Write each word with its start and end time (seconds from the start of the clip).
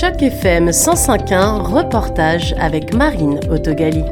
Choc 0.00 0.22
FM 0.22 0.70
105.1, 0.70 1.60
reportage 1.60 2.54
avec 2.58 2.94
Marine 2.94 3.38
Autogali. 3.50 4.02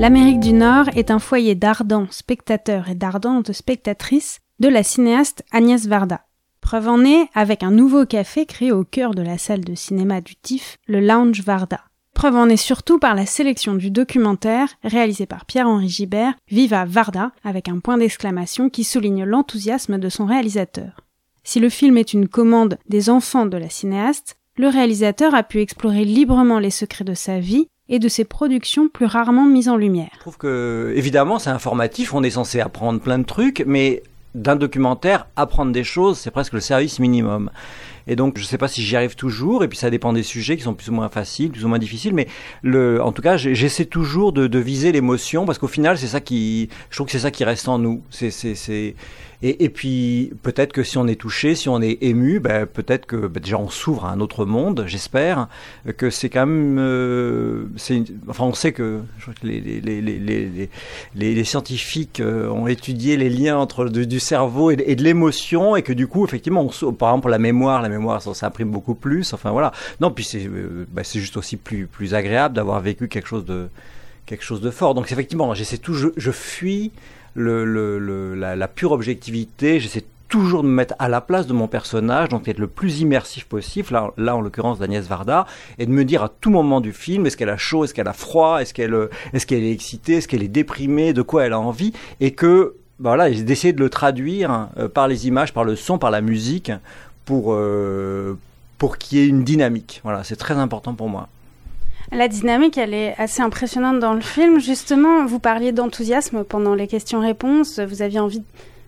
L'Amérique 0.00 0.40
du 0.40 0.52
Nord 0.52 0.86
est 0.96 1.12
un 1.12 1.20
foyer 1.20 1.54
d'ardents 1.54 2.08
spectateurs 2.10 2.88
et 2.88 2.96
d'ardentes 2.96 3.52
spectatrices 3.52 4.40
de 4.58 4.66
la 4.66 4.82
cinéaste 4.82 5.44
Agnès 5.52 5.86
Varda. 5.86 6.22
Preuve 6.60 6.88
en 6.88 7.04
est 7.04 7.28
avec 7.32 7.62
un 7.62 7.70
nouveau 7.70 8.06
café 8.06 8.44
créé 8.44 8.72
au 8.72 8.82
cœur 8.82 9.14
de 9.14 9.22
la 9.22 9.38
salle 9.38 9.62
de 9.62 9.76
cinéma 9.76 10.20
du 10.20 10.34
TIFF, 10.34 10.78
le 10.88 10.98
Lounge 10.98 11.42
Varda. 11.42 11.82
Preuve 12.12 12.34
en 12.34 12.48
est 12.48 12.56
surtout 12.56 12.98
par 12.98 13.14
la 13.14 13.26
sélection 13.26 13.76
du 13.76 13.92
documentaire 13.92 14.70
réalisé 14.82 15.26
par 15.26 15.44
Pierre-Henri 15.44 15.88
Gibert, 15.88 16.34
Viva 16.48 16.86
Varda, 16.86 17.30
avec 17.44 17.68
un 17.68 17.78
point 17.78 17.98
d'exclamation 17.98 18.68
qui 18.68 18.82
souligne 18.82 19.22
l'enthousiasme 19.22 19.98
de 19.98 20.08
son 20.08 20.26
réalisateur. 20.26 21.06
Si 21.44 21.60
le 21.60 21.68
film 21.68 21.96
est 21.96 22.12
une 22.12 22.28
commande 22.28 22.78
des 22.88 23.10
enfants 23.10 23.46
de 23.46 23.56
la 23.56 23.70
cinéaste, 23.70 24.36
le 24.60 24.68
réalisateur 24.68 25.34
a 25.34 25.42
pu 25.42 25.60
explorer 25.60 26.04
librement 26.04 26.58
les 26.58 26.70
secrets 26.70 27.04
de 27.04 27.14
sa 27.14 27.40
vie 27.40 27.66
et 27.88 27.98
de 27.98 28.08
ses 28.08 28.24
productions 28.24 28.88
plus 28.88 29.06
rarement 29.06 29.46
mises 29.46 29.70
en 29.70 29.76
lumière. 29.76 30.10
Je 30.14 30.20
trouve 30.20 30.36
que, 30.36 30.92
évidemment, 30.94 31.38
c'est 31.38 31.50
informatif, 31.50 32.12
on 32.12 32.22
est 32.22 32.30
censé 32.30 32.60
apprendre 32.60 33.00
plein 33.00 33.18
de 33.18 33.24
trucs, 33.24 33.64
mais 33.66 34.02
d'un 34.34 34.56
documentaire, 34.56 35.26
apprendre 35.34 35.72
des 35.72 35.82
choses, 35.82 36.18
c'est 36.18 36.30
presque 36.30 36.52
le 36.52 36.60
service 36.60 36.98
minimum. 36.98 37.50
Et 38.10 38.16
donc, 38.16 38.38
je 38.38 38.42
ne 38.42 38.46
sais 38.46 38.58
pas 38.58 38.66
si 38.66 38.82
j'y 38.82 38.96
arrive 38.96 39.14
toujours, 39.14 39.62
et 39.62 39.68
puis 39.68 39.78
ça 39.78 39.88
dépend 39.88 40.12
des 40.12 40.24
sujets 40.24 40.56
qui 40.56 40.64
sont 40.64 40.74
plus 40.74 40.88
ou 40.88 40.92
moins 40.92 41.08
faciles, 41.08 41.52
plus 41.52 41.64
ou 41.64 41.68
moins 41.68 41.78
difficiles, 41.78 42.12
mais 42.12 42.26
en 43.00 43.12
tout 43.12 43.22
cas, 43.22 43.36
j'essaie 43.36 43.84
toujours 43.84 44.32
de, 44.32 44.58
viser 44.58 44.90
l'émotion, 44.90 45.46
parce 45.46 45.58
qu'au 45.58 45.68
final, 45.68 45.96
c'est 45.96 46.08
ça 46.08 46.20
qui, 46.20 46.68
je 46.90 46.96
trouve 46.96 47.06
que 47.06 47.12
c'est 47.12 47.20
ça 47.20 47.30
qui 47.30 47.44
reste 47.44 47.68
en 47.68 47.78
nous. 47.78 48.02
Et, 49.42 49.70
puis, 49.70 50.34
peut-être 50.42 50.74
que 50.74 50.82
si 50.82 50.98
on 50.98 51.06
est 51.06 51.18
touché, 51.18 51.54
si 51.54 51.70
on 51.70 51.80
est 51.80 51.96
ému, 52.02 52.40
ben, 52.40 52.66
peut-être 52.66 53.06
que 53.06 53.16
ben, 53.16 53.40
déjà 53.40 53.56
on 53.56 53.70
s'ouvre 53.70 54.04
à 54.04 54.10
un 54.10 54.20
autre 54.20 54.44
monde, 54.44 54.84
j'espère, 54.86 55.48
que 55.96 56.10
c'est 56.10 56.28
quand 56.28 56.44
même... 56.44 56.76
Euh, 56.78 57.64
enfin, 58.28 58.44
on 58.44 58.52
sait 58.52 58.72
que, 58.72 59.00
les, 59.42 61.44
scientifiques 61.44 62.20
euh, 62.20 62.50
ont 62.50 62.66
étudié 62.66 63.16
les 63.16 63.30
liens 63.30 63.56
entre 63.56 63.86
du, 63.86 64.20
cerveau 64.20 64.72
et, 64.72 64.76
de 64.76 65.02
l'émotion, 65.02 65.74
et 65.74 65.80
que 65.80 65.94
du 65.94 66.06
coup, 66.06 66.26
effectivement, 66.26 66.70
par 66.98 67.08
exemple, 67.08 67.30
la 67.30 67.38
mémoire, 67.38 67.80
ça, 68.20 68.34
ça 68.34 68.46
imprime 68.46 68.70
beaucoup 68.70 68.94
plus. 68.94 69.32
Enfin, 69.32 69.50
voilà. 69.50 69.72
Non, 70.00 70.10
puis 70.10 70.24
c'est 70.24 70.46
euh, 70.46 70.86
ben, 70.90 71.04
c'est 71.04 71.20
juste 71.20 71.36
aussi 71.36 71.56
plus, 71.56 71.86
plus 71.86 72.14
agréable 72.14 72.54
d'avoir 72.54 72.80
vécu 72.80 73.08
quelque 73.08 73.28
chose 73.28 73.44
de 73.44 73.68
quelque 74.26 74.44
chose 74.44 74.60
de 74.60 74.70
fort. 74.70 74.94
Donc 74.94 75.10
effectivement, 75.10 75.54
j'essaie 75.54 75.78
tout, 75.78 75.94
je, 75.94 76.30
fuis 76.30 76.92
la, 77.34 78.68
pure 78.68 78.92
objectivité. 78.92 79.80
J'essaie 79.80 80.04
toujours 80.28 80.62
de 80.62 80.68
me 80.68 80.72
mettre 80.72 80.94
à 81.00 81.08
la 81.08 81.20
place 81.20 81.48
de 81.48 81.52
mon 81.52 81.66
personnage, 81.66 82.28
donc 82.28 82.44
d'être 82.44 82.60
le 82.60 82.68
plus 82.68 83.00
immersif 83.00 83.46
possible, 83.46 83.88
là, 83.90 84.12
là 84.16 84.36
en 84.36 84.40
l'occurrence 84.40 84.78
d'Agnès 84.78 85.04
Varda, 85.06 85.46
et 85.78 85.86
de 85.86 85.90
me 85.90 86.04
dire 86.04 86.22
à 86.22 86.28
tout 86.28 86.50
moment 86.50 86.80
du 86.80 86.92
film, 86.92 87.26
est-ce 87.26 87.36
qu'elle 87.36 87.48
a 87.48 87.56
chaud, 87.56 87.84
est-ce 87.84 87.92
qu'elle 87.92 88.06
a 88.06 88.12
froid, 88.12 88.58
est-ce 88.60 88.72
qu'elle 88.72 88.94
est, 88.94 89.44
qu'elle 89.44 89.64
est 89.64 89.72
excitée, 89.72 90.14
est-ce 90.14 90.28
qu'elle 90.28 90.44
est 90.44 90.48
déprimée, 90.48 91.12
de 91.12 91.22
quoi 91.22 91.44
elle 91.44 91.52
a 91.52 91.58
envie, 91.58 91.92
et 92.20 92.30
que 92.30 92.76
ben 93.00 93.16
voilà, 93.16 93.30
d'essayer 93.30 93.72
de 93.72 93.80
le 93.80 93.88
traduire 93.88 94.68
euh, 94.76 94.86
par 94.88 95.08
les 95.08 95.26
images, 95.26 95.54
par 95.54 95.64
le 95.64 95.74
son, 95.74 95.96
par 95.96 96.10
la 96.10 96.20
musique, 96.20 96.70
pour, 97.30 97.52
euh, 97.52 98.36
pour 98.76 98.98
qu'il 98.98 99.18
y 99.18 99.22
ait 99.22 99.28
une 99.28 99.44
dynamique. 99.44 100.00
Voilà, 100.02 100.24
c'est 100.24 100.34
très 100.34 100.54
important 100.54 100.94
pour 100.94 101.08
moi. 101.08 101.28
La 102.10 102.26
dynamique, 102.26 102.76
elle 102.76 102.92
est 102.92 103.14
assez 103.18 103.40
impressionnante 103.40 104.00
dans 104.00 104.14
le 104.14 104.20
film. 104.20 104.58
Justement, 104.58 105.24
vous 105.26 105.38
parliez 105.38 105.70
d'enthousiasme 105.70 106.42
pendant 106.42 106.74
les 106.74 106.88
questions-réponses. 106.88 107.78
Vous 107.78 108.02
aviez 108.02 108.18
envie 108.18 108.42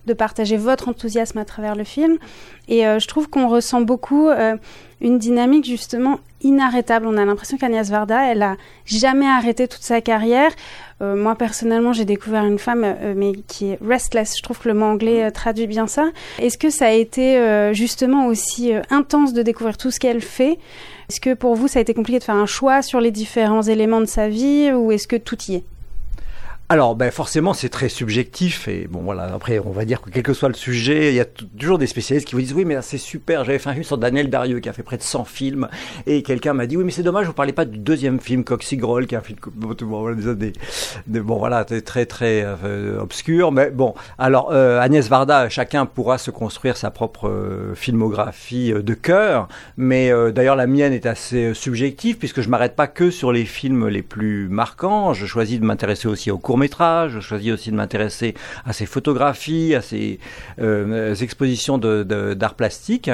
de 0.07 0.13
partager 0.13 0.57
votre 0.57 0.89
enthousiasme 0.89 1.37
à 1.37 1.45
travers 1.45 1.75
le 1.75 1.85
film. 1.85 2.17
Et 2.67 2.85
euh, 2.85 2.99
je 2.99 3.07
trouve 3.07 3.29
qu'on 3.29 3.47
ressent 3.47 3.79
beaucoup 3.79 4.27
euh, 4.27 4.57
une 4.99 5.19
dynamique 5.19 5.63
justement 5.63 6.19
inarrêtable. 6.41 7.07
On 7.07 7.15
a 7.15 7.23
l'impression 7.23 7.57
qu'Agnès 7.57 7.89
Varda, 7.89 8.29
elle 8.29 8.43
a 8.43 8.57
jamais 8.85 9.27
arrêté 9.27 9.69
toute 9.69 9.83
sa 9.83 10.01
carrière. 10.01 10.51
Euh, 11.01 11.15
moi 11.15 11.35
personnellement, 11.35 11.93
j'ai 11.93 12.05
découvert 12.05 12.45
une 12.45 12.59
femme, 12.59 12.83
euh, 12.83 13.13
mais 13.15 13.33
qui 13.47 13.71
est 13.71 13.79
restless. 13.85 14.37
Je 14.37 14.43
trouve 14.43 14.59
que 14.59 14.67
le 14.67 14.73
mot 14.73 14.85
anglais 14.85 15.23
euh, 15.23 15.31
traduit 15.31 15.67
bien 15.67 15.87
ça. 15.87 16.09
Est-ce 16.39 16.57
que 16.57 16.69
ça 16.69 16.87
a 16.87 16.91
été 16.91 17.37
euh, 17.37 17.73
justement 17.73 18.27
aussi 18.27 18.73
intense 18.89 19.33
de 19.33 19.41
découvrir 19.41 19.77
tout 19.77 19.91
ce 19.91 19.99
qu'elle 19.99 20.21
fait? 20.21 20.59
Est-ce 21.09 21.19
que 21.19 21.33
pour 21.33 21.55
vous, 21.55 21.67
ça 21.67 21.79
a 21.79 21.81
été 21.81 21.93
compliqué 21.93 22.19
de 22.19 22.23
faire 22.23 22.35
un 22.35 22.45
choix 22.45 22.81
sur 22.81 23.01
les 23.01 23.11
différents 23.11 23.63
éléments 23.63 24.01
de 24.01 24.05
sa 24.05 24.29
vie, 24.29 24.71
ou 24.71 24.91
est-ce 24.91 25.07
que 25.07 25.17
tout 25.17 25.37
y 25.47 25.55
est? 25.55 25.63
Alors, 26.73 26.95
ben 26.95 27.11
forcément, 27.11 27.53
c'est 27.53 27.69
très 27.69 27.87
subjectif 27.87 28.67
et 28.67 28.87
bon 28.89 29.01
voilà. 29.01 29.25
Après, 29.25 29.59
on 29.59 29.69
va 29.69 29.85
dire 29.85 30.01
que 30.01 30.09
quel 30.09 30.23
que 30.23 30.33
soit 30.33 30.49
le 30.49 30.55
sujet, 30.55 31.09
il 31.09 31.13
y 31.13 31.19
a 31.19 31.25
toujours 31.25 31.77
des 31.77 31.85
spécialistes 31.85 32.27
qui 32.27 32.33
vous 32.33 32.41
disent 32.41 32.55
oui, 32.55 32.65
mais 32.65 32.81
c'est 32.81 32.97
super. 32.97 33.45
J'avais 33.45 33.59
fait 33.59 33.69
un 33.69 33.73
film 33.73 33.83
sur 33.83 33.99
Daniel 33.99 34.27
Darieux 34.27 34.59
qui 34.59 34.69
a 34.69 34.73
fait 34.73 34.81
près 34.81 34.97
de 34.97 35.03
100 35.03 35.23
films 35.25 35.67
et 36.07 36.23
quelqu'un 36.23 36.53
m'a 36.53 36.65
dit 36.65 36.75
oui, 36.75 36.83
mais 36.83 36.89
c'est 36.89 37.03
dommage, 37.03 37.27
vous 37.27 37.33
parlez 37.33 37.53
pas 37.53 37.65
du 37.65 37.77
deuxième 37.77 38.19
film 38.19 38.43
Coxigrol 38.43 39.05
qui 39.05 39.15
a 39.15 39.19
un 39.19 39.21
film 39.21 39.37
bon, 39.53 39.75
voilà, 39.81 40.15
des, 40.33 40.53
des, 41.05 41.19
bon 41.19 41.37
voilà 41.37 41.63
très 41.63 42.07
très 42.07 42.43
euh, 42.43 42.99
obscur, 42.99 43.51
mais 43.51 43.69
bon. 43.69 43.93
Alors 44.17 44.49
euh, 44.51 44.79
Agnès 44.79 45.07
Varda, 45.07 45.49
chacun 45.49 45.85
pourra 45.85 46.17
se 46.17 46.31
construire 46.31 46.75
sa 46.75 46.89
propre 46.89 47.29
euh, 47.29 47.75
filmographie 47.75 48.73
euh, 48.73 48.81
de 48.81 48.95
cœur, 48.95 49.47
mais 49.77 50.11
euh, 50.11 50.31
d'ailleurs 50.31 50.55
la 50.55 50.65
mienne 50.65 50.93
est 50.93 51.05
assez 51.05 51.53
subjective 51.53 52.17
puisque 52.17 52.41
je 52.41 52.49
m'arrête 52.49 52.75
pas 52.75 52.87
que 52.87 53.11
sur 53.11 53.31
les 53.31 53.45
films 53.45 53.89
les 53.89 54.01
plus 54.01 54.49
marquants. 54.49 55.13
Je 55.13 55.27
choisis 55.27 55.59
de 55.59 55.65
m'intéresser 55.65 56.07
aussi 56.07 56.31
aux 56.31 56.39
courts 56.39 56.57
Je 57.09 57.19
choisis 57.19 57.51
aussi 57.51 57.71
de 57.71 57.75
m'intéresser 57.75 58.33
à 58.65 58.73
ses 58.73 58.85
photographies, 58.85 59.75
à 59.75 59.81
ses 59.81 60.19
euh, 60.59 61.13
expositions 61.15 61.77
d'art 61.77 62.55
plastique. 62.55 63.09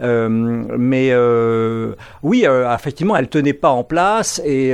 Euh, 0.00 0.28
mais 0.28 1.10
euh, 1.12 1.94
oui, 2.22 2.44
effectivement, 2.74 3.16
elle 3.16 3.28
tenait 3.28 3.52
pas 3.52 3.70
en 3.70 3.84
place 3.84 4.40
et 4.44 4.72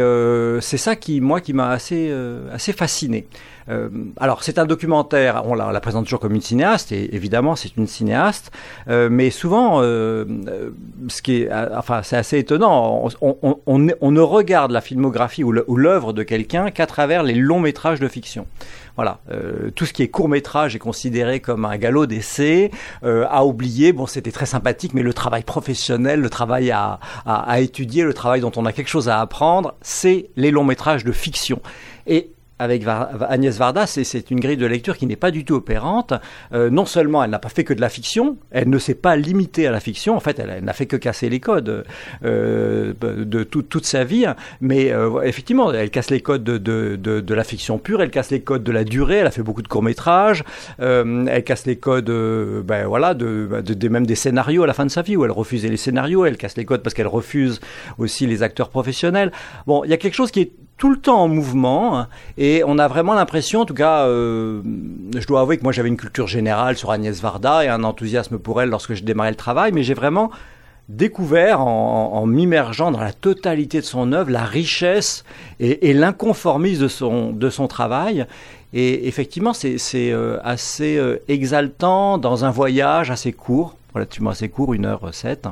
c'est 0.61 0.79
ça 0.79 0.97
qui, 0.97 1.21
moi, 1.21 1.41
qui 1.41 1.53
m'a 1.53 1.71
assez, 1.71 2.13
assez 2.53 2.73
fasciné. 2.73 3.27
Euh, 3.69 3.89
alors, 4.19 4.43
c'est 4.43 4.59
un 4.59 4.67
documentaire, 4.67 5.43
on 5.47 5.55
la, 5.55 5.69
on 5.69 5.71
la, 5.71 5.81
présente 5.81 6.05
toujours 6.05 6.21
comme 6.21 6.35
une 6.35 6.41
cinéaste, 6.41 6.93
et 6.93 7.15
évidemment, 7.15 7.57
c'est 7.57 7.77
une 7.77 7.87
cinéaste, 7.87 8.51
euh, 8.89 9.09
mais 9.11 9.31
souvent, 9.31 9.81
euh, 9.83 10.25
ce 11.09 11.23
qui 11.23 11.43
est, 11.43 11.51
enfin, 11.77 12.03
c'est 12.03 12.17
assez 12.17 12.39
étonnant, 12.39 13.09
on, 13.21 13.37
on, 13.43 13.89
on, 14.01 14.11
ne 14.11 14.21
regarde 14.21 14.71
la 14.71 14.81
filmographie 14.81 15.45
ou 15.45 15.53
l'œuvre 15.53 16.13
de 16.13 16.23
quelqu'un 16.23 16.71
qu'à 16.71 16.87
travers 16.87 17.23
les 17.23 17.35
longs 17.35 17.61
métrages 17.61 18.01
de 18.01 18.09
fiction. 18.09 18.47
Voilà, 18.99 19.21
euh, 19.31 19.71
tout 19.77 19.87
ce 19.87 19.93
qui 19.93 20.03
est 20.03 20.09
court 20.09 20.29
métrage 20.29 20.75
est 20.75 20.81
considéré 20.81 21.39
comme 21.39 21.65
un 21.65 21.77
galop 21.77 22.07
d'essai, 22.07 22.73
euh, 23.05 23.27
à 23.31 23.45
oublier. 23.45 23.93
Bon, 23.93 24.07
c'était 24.07 24.33
très 24.33 24.45
sympathique, 24.45 24.93
mais 24.93 25.03
le 25.03 25.15
travail 25.15 25.45
professionnel, 25.45 26.21
le 26.21 26.29
travail 26.29 26.73
à, 26.73 26.99
à, 27.25 27.49
à 27.49 27.61
étudier, 27.61 28.03
le 28.03 28.13
travail 28.13 28.41
dont 28.41 28.51
on 28.57 28.67
a 28.67 28.73
quelque 28.73 28.89
chose 28.89 29.09
à 29.09 29.21
apprendre, 29.21 29.77
c'est 29.83 30.31
les 30.35 30.51
longs 30.51 30.65
métrages 30.65 31.05
de 31.05 31.13
fiction. 31.13 31.61
Et 32.09 32.33
avec 32.59 32.85
Agnès 33.29 33.57
Varda, 33.57 33.87
c'est 33.87 34.31
une 34.31 34.41
grille 34.41 34.57
de 34.57 34.67
lecture 34.67 34.97
qui 34.97 35.07
n'est 35.07 35.17
pas 35.17 35.31
du 35.31 35.45
tout 35.45 35.55
opérante. 35.55 36.15
Euh, 36.53 36.71
non 36.71 36.87
seulement 36.87 37.23
elle 37.23 37.31
n'a 37.31 37.39
pas 37.39 37.49
fait 37.49 37.65
que 37.65 37.75
de 37.75 37.81
la 37.81 37.89
fiction, 37.89 38.37
elle 38.51 38.69
ne 38.69 38.79
s'est 38.79 38.95
pas 38.95 39.17
limitée 39.17 39.67
à 39.67 39.71
la 39.71 39.81
fiction. 39.81 40.17
En 40.17 40.21
fait, 40.21 40.39
elle, 40.39 40.51
elle 40.51 40.65
n'a 40.65 40.73
fait 40.73 40.87
que 40.87 40.97
casser 40.97 41.29
les 41.29 41.41
codes 41.41 41.85
euh, 42.25 42.93
de 43.01 43.43
tout, 43.45 43.63
toute 43.63 43.87
sa 43.87 44.05
vie. 44.05 44.27
Mais 44.61 44.93
euh, 44.93 45.23
effectivement, 45.23 45.73
elle 45.73 45.91
casse 45.91 46.11
les 46.11 46.21
codes 46.21 46.45
de, 46.45 46.59
de, 46.59 46.97
de, 46.97 47.21
de, 47.21 47.35
la 47.35 47.45
fiction 47.45 47.79
pure, 47.79 48.03
elle 48.03 48.11
casse 48.11 48.31
les 48.31 48.41
codes 48.41 48.65
de 48.65 48.73
la 48.73 48.85
durée. 48.85 49.17
Elle 49.17 49.27
a 49.27 49.31
fait 49.31 49.43
beaucoup 49.43 49.63
de 49.63 49.69
courts 49.69 49.83
métrages. 49.83 50.45
Euh, 50.81 51.27
elle 51.29 51.45
casse 51.45 51.67
les 51.67 51.77
codes, 51.77 52.11
euh, 52.11 52.63
ben 52.63 52.87
voilà, 52.87 53.15
de, 53.15 53.63
de, 53.63 53.89
même 53.89 54.07
des 54.07 54.15
scénarios 54.15 54.65
à 54.65 54.67
la 54.67 54.75
fin 54.75 54.85
de 54.85 54.91
sa 54.91 55.03
vie 55.03 55.17
où 55.17 55.25
elle 55.25 55.31
refusait 55.31 55.69
les 55.69 55.77
scénarios. 55.77 56.25
Elle 56.25 56.37
casse 56.37 56.57
les 56.57 56.65
codes 56.65 56.83
parce 56.83 56.95
qu'elle 56.95 57.07
refuse 57.07 57.61
aussi 57.99 58.27
les 58.27 58.43
acteurs 58.43 58.71
professionnels. 58.71 59.33
Bon, 59.67 59.85
il 59.85 59.91
y 59.91 59.95
a 59.95 59.97
quelque 59.97 60.15
chose 60.15 60.31
qui 60.31 60.41
est 60.41 60.53
tout 60.79 60.91
le 60.91 60.97
temps 60.97 61.23
en 61.23 61.29
mouvement 61.29 62.07
et 62.39 62.63
on 62.65 62.79
a 62.79 62.89
vraiment 62.89 63.15
l'impression, 63.15 63.61
en 63.61 63.65
tout 63.67 63.75
cas, 63.75 64.07
euh, 64.07 64.63
je 65.15 65.27
dois 65.27 65.41
avouer 65.41 65.59
que 65.59 65.65
moi 65.65 65.73
j'avais 65.73 65.89
une 65.89 65.97
culture 65.97 66.29
générale 66.29 66.77
sur 66.77 66.91
Agnès 66.91 67.21
Varda 67.21 67.65
et 67.65 67.69
un 67.69 67.85
enthousiasme 67.85 68.39
pour 68.39 68.63
elle 68.63 68.71
lorsque 68.71 68.95
je 68.95 69.03
démarrais 69.03 69.31
le 69.31 69.37
travail, 69.37 69.73
mais 69.73 69.83
j'ai 69.83 69.95
vraiment 69.95 70.31
découvert 70.89 71.61
en, 71.61 72.15
en 72.15 72.27
m'immergeant 72.27 72.91
dans 72.91 73.01
la 73.01 73.13
totalité 73.13 73.81
de 73.81 73.85
son 73.85 74.13
œuvre 74.13 74.31
la 74.31 74.45
richesse 74.45 75.25
et, 75.61 75.91
et 75.91 75.93
l'inconformisme 75.93 76.83
de 76.85 76.89
son, 76.89 77.33
de 77.33 77.51
son 77.51 77.67
travail. 77.67 78.25
Et 78.73 79.09
effectivement, 79.09 79.53
c'est 79.53 79.79
euh, 79.95 80.39
assez 80.45 80.97
euh, 80.97 81.23
exaltant 81.29 82.19
dans 82.19 82.45
un 82.45 82.51
voyage 82.51 83.11
assez 83.11 83.33
court, 83.33 83.77
relativement 83.95 84.31
assez 84.31 84.49
court, 84.49 84.75
une 84.75 84.87
heure 84.87 85.09
sept 85.13 85.49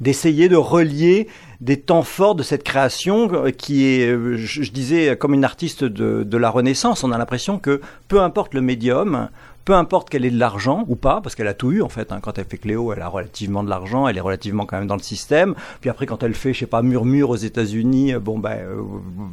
d'essayer 0.00 0.48
de 0.48 0.56
relier 0.56 1.28
des 1.60 1.78
temps 1.78 2.02
forts 2.02 2.34
de 2.34 2.42
cette 2.42 2.64
création 2.64 3.30
qui 3.56 3.86
est, 3.86 4.08
je, 4.08 4.62
je 4.62 4.70
disais, 4.72 5.16
comme 5.16 5.32
une 5.32 5.44
artiste 5.44 5.84
de, 5.84 6.24
de 6.24 6.36
la 6.36 6.50
Renaissance. 6.50 7.04
On 7.04 7.12
a 7.12 7.18
l'impression 7.18 7.58
que 7.58 7.80
peu 8.08 8.20
importe 8.20 8.54
le 8.54 8.60
médium, 8.60 9.28
peu 9.64 9.74
importe 9.74 10.10
qu'elle 10.10 10.24
ait 10.24 10.30
de 10.30 10.38
l'argent 10.38 10.84
ou 10.88 10.96
pas, 10.96 11.20
parce 11.20 11.34
qu'elle 11.34 11.46
a 11.46 11.54
tout 11.54 11.70
eu 11.70 11.82
en 11.82 11.88
fait. 11.88 12.10
Hein. 12.10 12.18
Quand 12.20 12.38
elle 12.38 12.46
fait 12.46 12.58
Cléo, 12.58 12.92
elle 12.92 13.02
a 13.02 13.08
relativement 13.08 13.62
de 13.62 13.70
l'argent, 13.70 14.08
elle 14.08 14.16
est 14.16 14.20
relativement 14.20 14.66
quand 14.66 14.76
même 14.76 14.88
dans 14.88 14.96
le 14.96 15.02
système. 15.02 15.54
Puis 15.80 15.88
après, 15.88 16.06
quand 16.06 16.22
elle 16.22 16.34
fait, 16.34 16.52
je 16.52 16.60
sais 16.60 16.66
pas, 16.66 16.82
Murmure 16.82 17.30
aux 17.30 17.36
États-Unis, 17.36 18.14
bon 18.14 18.38
ben, 18.38 18.58
euh, 18.58 18.82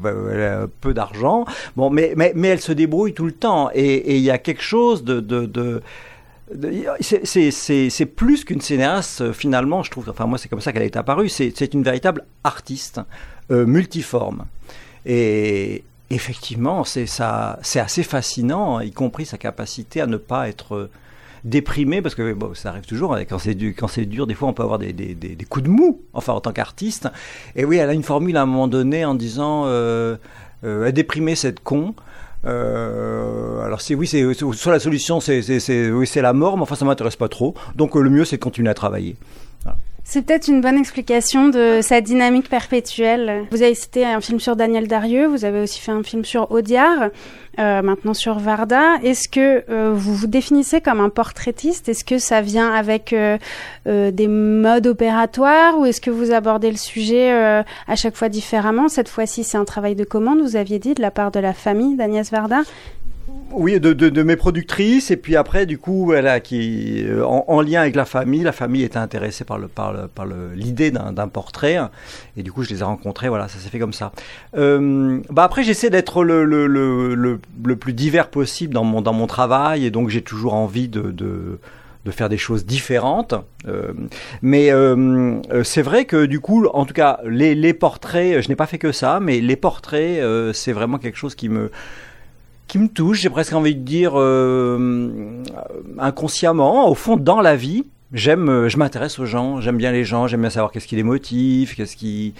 ben 0.04 0.16
elle 0.32 0.42
a 0.42 0.68
peu 0.82 0.94
d'argent. 0.94 1.46
Bon, 1.76 1.90
mais, 1.90 2.14
mais 2.16 2.34
mais 2.36 2.50
elle 2.50 2.62
se 2.62 2.72
débrouille 2.72 3.14
tout 3.14 3.26
le 3.26 3.32
temps. 3.32 3.72
Et 3.74 4.18
il 4.18 4.22
y 4.22 4.32
a 4.32 4.38
quelque 4.38 4.62
chose 4.62 5.04
de, 5.04 5.20
de, 5.20 5.46
de 5.46 5.82
c'est 7.02 8.06
plus 8.06 8.44
qu'une 8.44 8.62
cinéaste 8.62 9.32
finalement, 9.32 9.84
je 9.84 9.92
trouve. 9.92 10.10
Enfin 10.10 10.26
moi 10.26 10.38
c'est 10.38 10.50
comme 10.50 10.62
ça 10.62 10.72
qu'elle 10.74 10.84
est 10.84 10.98
apparue. 10.98 11.30
C'est 11.30 11.74
une 11.74 11.84
véritable 11.84 12.26
artiste 12.44 13.02
multiforme. 13.50 14.46
Et 15.06 15.84
effectivement, 16.10 16.84
c'est 16.84 17.08
assez 17.80 18.04
fascinant, 18.04 18.80
y 18.80 18.92
compris 18.92 19.26
sa 19.26 19.38
capacité 19.38 20.02
à 20.02 20.08
ne 20.08 20.18
pas 20.18 20.50
être 20.50 20.90
déprimé 21.44 22.02
parce 22.02 22.16
que 22.16 22.36
ça 22.54 22.70
arrive 22.70 22.86
toujours 22.86 23.16
hein, 23.16 23.24
quand 23.26 23.40
c'est 23.40 23.56
dur, 23.56 23.74
c'est 23.90 24.06
des 24.06 24.34
fois 24.34 24.50
on 24.50 24.54
peut 24.54 24.64
avoir 24.64 24.80
des, 24.80 25.38
coups 25.50 25.64
de 25.64 25.70
mou 25.70 26.02
enfin 26.14 26.34
en 26.34 26.42
tant 26.42 26.52
qu'artiste 26.52 27.08
et 27.56 27.66
oui 27.66 27.78
elle 27.78 27.90
a 27.90 27.94
une 27.94 28.04
formule 28.04 28.36
à 28.38 28.42
un 28.42 28.46
moment 28.46 28.68
donné 28.68 29.06
en 29.06 29.16
disant 29.16 29.64
euh, 29.66 30.18
euh, 30.64 30.92
déprimer 30.92 31.36
cette 31.36 31.62
con 31.62 31.96
euh, 32.46 33.62
alors 33.64 33.82
c'est 33.82 33.96
oui, 33.96 34.08
c'est 34.08 34.24
soit 34.34 34.72
la 34.72 34.80
solution, 34.80 35.20
c'est 35.20 35.42
oui, 35.92 36.08
c'est 36.08 36.22
la 36.22 36.34
mort, 36.34 36.58
mais 36.58 36.64
enfin 36.64 36.76
ça 36.76 36.86
m'intéresse 36.86 37.16
pas 37.16 37.30
trop. 37.30 37.54
Donc 37.76 37.96
euh, 37.96 38.02
le 38.02 38.10
mieux 38.10 38.26
c'est 38.26 38.38
de 38.38 38.42
continuer 38.42 38.70
à 38.70 38.74
travailler. 38.74 39.16
C'est 40.12 40.24
peut-être 40.24 40.48
une 40.48 40.60
bonne 40.60 40.80
explication 40.80 41.50
de 41.50 41.82
sa 41.84 42.02
dynamique 42.02 42.50
perpétuelle. 42.50 43.46
Vous 43.52 43.62
avez 43.62 43.76
cité 43.76 44.06
un 44.06 44.22
film 44.22 44.40
sur 44.40 44.56
Daniel 44.56 44.88
Darieux, 44.88 45.28
vous 45.28 45.46
avez 45.46 45.62
aussi 45.62 45.80
fait 45.80 45.92
un 45.92 46.02
film 46.02 46.26
sur 46.26 46.50
Audiard, 46.50 47.10
euh, 47.60 47.84
maintenant 47.84 48.16
sur 48.16 48.40
Varda. 48.40 48.96
Est-ce 49.04 49.30
que 49.30 49.64
euh, 49.70 49.94
vous 49.94 50.16
vous 50.16 50.26
définissez 50.26 50.82
comme 50.82 51.00
un 51.00 51.10
portraitiste? 51.10 51.90
Est-ce 51.90 52.04
que 52.04 52.18
ça 52.18 52.42
vient 52.42 52.74
avec 52.74 53.14
euh, 53.14 53.38
des 53.86 54.28
modes 54.28 54.88
opératoires 54.88 55.78
ou 55.78 55.86
est-ce 55.86 56.02
que 56.02 56.10
vous 56.10 56.32
abordez 56.32 56.72
le 56.72 56.78
sujet 56.78 57.32
à 57.32 57.96
chaque 57.96 58.16
fois 58.16 58.30
différemment? 58.30 58.90
Cette 58.90 59.10
fois-ci, 59.10 59.44
c'est 59.44 59.58
un 59.58 59.66
travail 59.66 59.94
de 59.94 60.06
commande, 60.06 60.42
vous 60.42 60.56
aviez 60.56 60.80
dit, 60.80 60.96
de 60.96 61.04
la 61.04 61.12
part 61.12 61.30
de 61.30 61.40
la 61.40 61.54
famille 61.54 61.96
d'Agnès 61.96 62.32
Varda. 62.32 62.62
Oui, 63.52 63.80
de, 63.80 63.94
de, 63.94 64.10
de, 64.10 64.24
mes 64.24 64.36
productrices 64.36 65.12
et 65.12 65.18
puis 65.18 65.36
après 65.36 65.66
du 65.66 65.78
coup, 65.78 66.14
elle 66.14 66.42
qui 66.42 67.04
euh, 67.06 67.26
en, 67.26 67.46
en, 67.48 67.62
lien 67.62 67.82
avec 67.82 67.96
la 67.96 68.06
famille, 68.06 68.44
la 68.44 68.52
famille 68.52 68.84
était 68.84 68.98
intéressée 68.98 69.44
par 69.44 69.58
le 69.58 69.68
par 69.68 69.92
le, 69.92 70.08
par 70.08 70.26
l'idée 70.56 70.92
d'un 70.92 71.28
portrait 71.28 71.78
et 72.38 72.44
du 72.44 72.52
coup 72.52 72.64
je 72.64 72.70
les 72.70 72.80
ai 72.82 72.84
rencontrés. 72.84 73.30
Voilà, 73.30 73.48
ça 73.48 73.58
s'est 73.60 73.70
fait 73.70 73.80
comme 73.80 73.94
ça. 73.94 74.12
Euh, 74.56 75.20
bah 75.30 75.44
après 75.44 75.64
j'essaie 75.64 75.90
d'être 75.90 76.24
le, 76.24 76.46
le, 76.46 76.68
le, 76.68 77.16
le, 77.16 77.76
plus 77.76 77.94
divers 77.94 78.30
possible 78.30 78.74
dans 78.74 78.84
mon 78.84 79.02
dans 79.02 79.14
mon 79.14 79.28
travail 79.28 79.86
et 79.86 79.92
donc 79.92 80.10
j'ai 80.10 80.22
toujours 80.22 80.54
envie 80.54 80.88
de, 80.88 81.12
de 81.12 81.60
de 82.06 82.12
faire 82.12 82.30
des 82.30 82.38
choses 82.38 82.66
différentes. 82.66 83.34
Euh, 83.68 83.94
mais 84.42 84.72
euh, 84.72 85.40
euh 85.52 85.64
c'est 85.64 85.82
vrai 85.82 86.06
que 86.06 86.26
du 86.26 86.40
coup, 86.40 86.66
en 86.68 86.86
tout 86.86 86.94
cas, 86.94 87.20
les, 87.26 87.56
les 87.56 87.74
portraits, 87.74 88.42
je 88.42 88.50
n'ai 88.50 88.56
pas 88.56 88.68
fait 88.68 88.78
que 88.78 88.92
ça, 88.92 89.20
mais 89.20 89.42
les 89.42 89.56
portraits, 89.56 90.20
euh, 90.20 90.54
c'est 90.54 90.72
vraiment 90.72 90.98
quelque 90.98 91.18
chose 91.18 91.36
qui 91.36 91.50
me 91.50 91.72
qui 92.70 92.78
me 92.78 92.88
touche, 92.88 93.20
j'ai 93.20 93.30
presque 93.30 93.54
envie 93.54 93.76
de 93.76 93.82
dire 93.82 94.14
euh, 94.16 95.44
inconsciemment, 95.98 96.90
au 96.90 96.96
fond, 96.96 97.18
dans 97.18 97.42
la 97.42 97.58
vie. 97.58 97.84
J'aime, 98.14 98.50
euh, 98.50 98.70
je 98.70 98.78
m'intéresse 98.78 99.20
aux 99.20 99.26
gens, 99.26 99.60
j'aime 99.60 99.78
bien 99.78 99.92
les 99.92 100.06
gens, 100.06 100.28
j'aime 100.28 100.42
bien 100.42 100.50
savoir 100.50 100.72
qu'est-ce 100.72 100.88
qui 100.88 100.96
les 100.96 101.04
motive, 101.04 101.76
qu'est-ce 101.76 101.98
qui, 101.98 102.34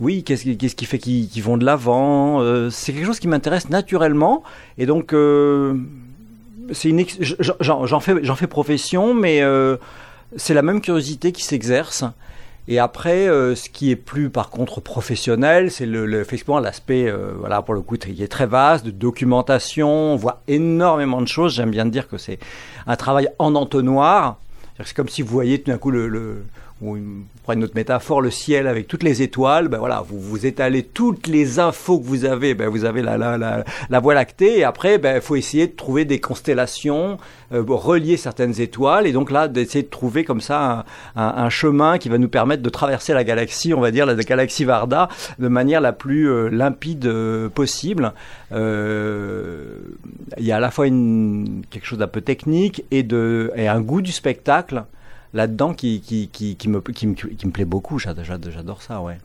oui, 0.00 0.24
qu'est-ce 0.24 0.42
qui, 0.42 0.56
qu'est-ce 0.56 0.74
qui 0.74 0.86
fait 0.86 0.98
qu'ils 0.98 1.42
vont 1.42 1.56
de 1.56 1.64
l'avant. 1.64 2.40
Euh, 2.40 2.70
c'est 2.70 2.92
quelque 2.92 3.06
chose 3.06 3.20
qui 3.20 3.28
m'intéresse 3.28 3.68
naturellement, 3.68 4.42
et 4.78 4.86
donc 4.86 5.14
c'est 6.72 6.88
une, 6.88 7.04
j'en 7.60 8.00
fais, 8.00 8.14
j'en 8.22 8.36
fais 8.36 8.46
profession, 8.46 9.14
mais 9.14 9.42
c'est 10.36 10.54
la 10.54 10.62
même 10.62 10.80
curiosité 10.80 11.30
qui 11.32 11.44
s'exerce. 11.44 12.04
Et 12.66 12.78
après, 12.78 13.28
euh, 13.28 13.54
ce 13.54 13.68
qui 13.68 13.90
est 13.90 13.96
plus 13.96 14.30
par 14.30 14.48
contre 14.48 14.80
professionnel, 14.80 15.70
c'est 15.70 15.84
le, 15.84 16.06
le, 16.06 16.20
effectivement 16.20 16.58
l'aspect, 16.60 17.06
euh, 17.08 17.32
voilà, 17.38 17.60
pour 17.60 17.74
le 17.74 17.82
coup, 17.82 17.96
qui 17.96 18.22
est 18.22 18.28
très 18.28 18.46
vaste, 18.46 18.86
de 18.86 18.90
documentation. 18.90 19.88
On 19.88 20.16
voit 20.16 20.42
énormément 20.48 21.20
de 21.20 21.28
choses. 21.28 21.54
J'aime 21.54 21.70
bien 21.70 21.84
dire 21.84 22.08
que 22.08 22.16
c'est 22.16 22.38
un 22.86 22.96
travail 22.96 23.28
en 23.38 23.54
entonnoir. 23.54 24.38
C'est 24.82 24.94
comme 24.94 25.08
si 25.08 25.22
vous 25.22 25.28
voyez 25.28 25.60
tout 25.60 25.70
d'un 25.70 25.78
coup 25.78 25.90
le, 25.90 26.08
le 26.08 26.44
ou 26.82 26.98
prenez 27.44 27.60
notre 27.60 27.76
métaphore, 27.76 28.20
le 28.20 28.30
ciel 28.30 28.66
avec 28.66 28.88
toutes 28.88 29.04
les 29.04 29.22
étoiles, 29.22 29.68
ben 29.68 29.78
voilà, 29.78 30.04
vous 30.06 30.18
vous 30.18 30.44
étalez 30.44 30.82
toutes 30.82 31.28
les 31.28 31.60
infos 31.60 32.00
que 32.00 32.04
vous 32.04 32.24
avez, 32.24 32.54
ben 32.54 32.68
vous 32.68 32.84
avez 32.84 33.00
la, 33.00 33.16
la, 33.16 33.64
la, 33.88 34.00
Voie 34.00 34.14
lactée, 34.14 34.58
et 34.58 34.64
après, 34.64 34.98
ben 34.98 35.20
faut 35.20 35.36
essayer 35.36 35.68
de 35.68 35.72
trouver 35.72 36.04
des 36.04 36.18
constellations, 36.18 37.18
euh, 37.52 37.62
relier 37.66 38.16
certaines 38.16 38.60
étoiles, 38.60 39.06
et 39.06 39.12
donc 39.12 39.30
là, 39.30 39.46
d'essayer 39.46 39.84
de 39.84 39.88
trouver 39.88 40.24
comme 40.24 40.40
ça 40.40 40.84
un, 41.14 41.48
chemin 41.48 41.98
qui 41.98 42.08
va 42.08 42.18
nous 42.18 42.28
permettre 42.28 42.62
de 42.62 42.70
traverser 42.70 43.14
la 43.14 43.22
galaxie, 43.22 43.72
on 43.72 43.80
va 43.80 43.92
dire 43.92 44.04
la 44.04 44.16
galaxie 44.16 44.64
Varda, 44.64 45.08
de 45.38 45.48
manière 45.48 45.80
la 45.80 45.92
plus 45.92 46.28
euh, 46.28 46.48
limpide 46.48 47.06
euh, 47.06 47.48
possible. 47.48 48.12
Il 48.50 48.58
y 50.40 50.52
a 50.52 50.56
à 50.56 50.60
la 50.60 50.70
fois 50.70 50.86
une, 50.86 51.62
quelque 51.70 51.86
chose 51.86 51.98
d'un 51.98 52.08
peu 52.08 52.20
technique 52.20 52.84
et, 52.90 53.02
de, 53.02 53.52
et 53.56 53.68
un 53.68 53.80
goût 53.80 54.02
du 54.02 54.12
spectacle 54.12 54.84
là-dedans 55.34 55.74
qui, 55.74 56.00
qui, 56.00 56.28
qui, 56.28 56.68
me, 56.68 56.80
qui, 56.80 57.06
me, 57.06 57.14
qui 57.14 57.46
me 57.46 57.52
plaît 57.52 57.64
beaucoup. 57.64 57.98
J'adore 57.98 58.80
ça, 58.82 59.02
ouais. 59.02 59.18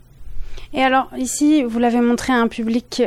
Et 0.73 0.83
alors, 0.83 1.09
ici, 1.17 1.63
vous 1.63 1.79
l'avez 1.79 2.01
montré 2.01 2.33
à 2.33 2.37
un 2.37 2.47
public 2.47 3.03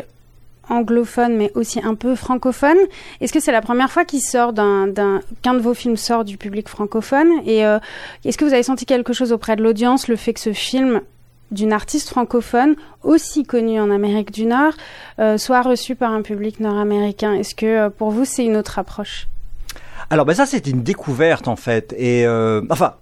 anglophone, 0.69 1.37
mais 1.37 1.51
aussi 1.55 1.81
un 1.85 1.95
peu 1.95 2.15
francophone. 2.15 2.79
Est-ce 3.21 3.33
que 3.33 3.41
c'est 3.41 3.53
la 3.53 3.61
première 3.61 3.91
fois 3.91 4.05
qu'un 4.05 5.55
de 5.55 5.59
vos 5.61 5.75
films 5.75 5.97
sort 5.97 6.25
du 6.25 6.39
public 6.39 6.69
francophone? 6.69 7.29
Et 7.45 7.67
euh, 7.67 7.79
est-ce 8.25 8.39
que 8.39 8.45
vous 8.45 8.55
avez 8.55 8.63
senti 8.63 8.87
quelque 8.87 9.13
chose 9.13 9.33
auprès 9.33 9.57
de 9.57 9.63
l'audience, 9.63 10.09
le 10.09 10.17
fait 10.17 10.33
que 10.33 10.41
ce 10.41 10.53
film 10.53 11.03
d'une 11.51 11.73
artiste 11.73 12.09
francophone 12.09 12.77
aussi 13.03 13.43
connue 13.45 13.79
en 13.79 13.91
Amérique 13.91 14.31
du 14.31 14.47
Nord 14.47 14.73
euh, 15.19 15.37
soit 15.37 15.61
reçu 15.61 15.95
par 15.95 16.13
un 16.13 16.23
public 16.23 16.61
nord-américain? 16.61 17.35
Est-ce 17.35 17.55
que 17.55 17.67
euh, 17.67 17.91
pour 17.91 18.11
vous 18.11 18.25
c'est 18.25 18.45
une 18.45 18.57
autre 18.57 18.79
approche? 18.79 19.27
Alors 20.13 20.27
ben 20.27 20.35
ça 20.35 20.45
c'est 20.45 20.67
une 20.67 20.83
découverte 20.83 21.49
en 21.49 21.57
fait. 21.57 21.95
Et 21.97 22.27
euh, 22.27 22.61
enfin 22.69 22.97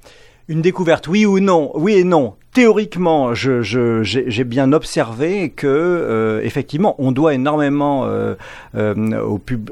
une 0.47 0.63
découverte 0.63 1.09
oui 1.09 1.27
ou 1.27 1.41
non 1.41 1.73
oui 1.75 1.95
et 1.95 2.05
non 2.05 2.37
théoriquement, 2.53 3.33
je, 3.35 3.63
je, 3.63 4.03
j'ai 4.03 4.45
bien 4.45 4.73
observé 4.73 5.51
que 5.51 5.67
euh, 5.67 6.41
effectivement, 6.43 6.97
on 6.99 7.13
doit 7.13 7.35
énormément 7.35 8.05
euh, 8.07 8.35
euh, 8.75 9.21
au 9.21 9.39
pub, 9.39 9.71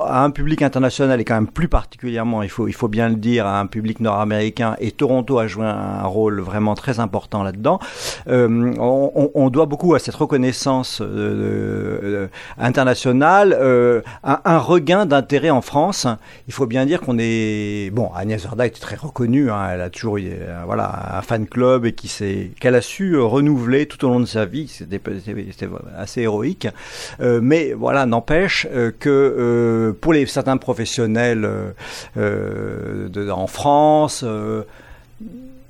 à 0.00 0.22
un 0.22 0.30
public 0.30 0.62
international 0.62 1.20
et 1.20 1.24
quand 1.24 1.34
même 1.34 1.48
plus 1.48 1.68
particulièrement, 1.68 2.42
il 2.42 2.48
faut, 2.48 2.68
il 2.68 2.72
faut 2.72 2.88
bien 2.88 3.08
le 3.08 3.16
dire, 3.16 3.46
à 3.46 3.58
un 3.58 3.66
public 3.66 4.00
nord-américain. 4.00 4.76
Et 4.78 4.92
Toronto 4.92 5.38
a 5.38 5.46
joué 5.48 5.66
un 5.66 6.04
rôle 6.04 6.40
vraiment 6.40 6.74
très 6.74 7.00
important 7.00 7.42
là-dedans. 7.42 7.80
Euh, 8.28 8.74
on, 8.78 9.30
on, 9.34 9.50
doit 9.50 9.66
beaucoup 9.66 9.94
à 9.94 9.98
cette 9.98 10.14
reconnaissance 10.14 11.02
euh, 11.02 12.28
internationale, 12.58 13.58
un, 14.22 14.40
un, 14.44 14.58
regain 14.58 15.04
d'intérêt 15.04 15.50
en 15.50 15.62
France. 15.62 16.06
Il 16.46 16.52
faut 16.52 16.66
bien 16.66 16.86
dire 16.86 17.00
qu'on 17.00 17.16
est 17.18 17.90
bon. 17.92 18.10
Agnès 18.14 18.42
Varda 18.44 18.66
était 18.66 18.80
très 18.80 18.96
reconnue. 18.96 19.50
Hein, 19.50 19.68
elle 19.72 19.80
a 19.80 19.90
toujours 19.90 20.18
eu, 20.18 20.30
voilà 20.64 21.18
un 21.18 21.22
fan 21.22 21.46
club 21.46 21.71
et 21.84 21.92
qui 21.92 22.08
s'est 22.08 22.50
qu'elle 22.60 22.74
a 22.74 22.80
su 22.80 23.14
euh, 23.14 23.24
renouveler 23.24 23.86
tout 23.86 24.04
au 24.04 24.08
long 24.08 24.20
de 24.20 24.26
sa 24.26 24.44
vie. 24.44 24.68
C'était 24.68 25.00
assez 25.96 26.22
héroïque, 26.22 26.68
euh, 27.20 27.40
mais 27.42 27.72
voilà, 27.72 28.06
n'empêche 28.06 28.66
euh, 28.72 28.90
que 28.98 29.94
pour 30.00 30.12
les 30.12 30.26
certains 30.26 30.56
professionnels 30.56 31.48
en 32.16 33.46
France 33.46 34.24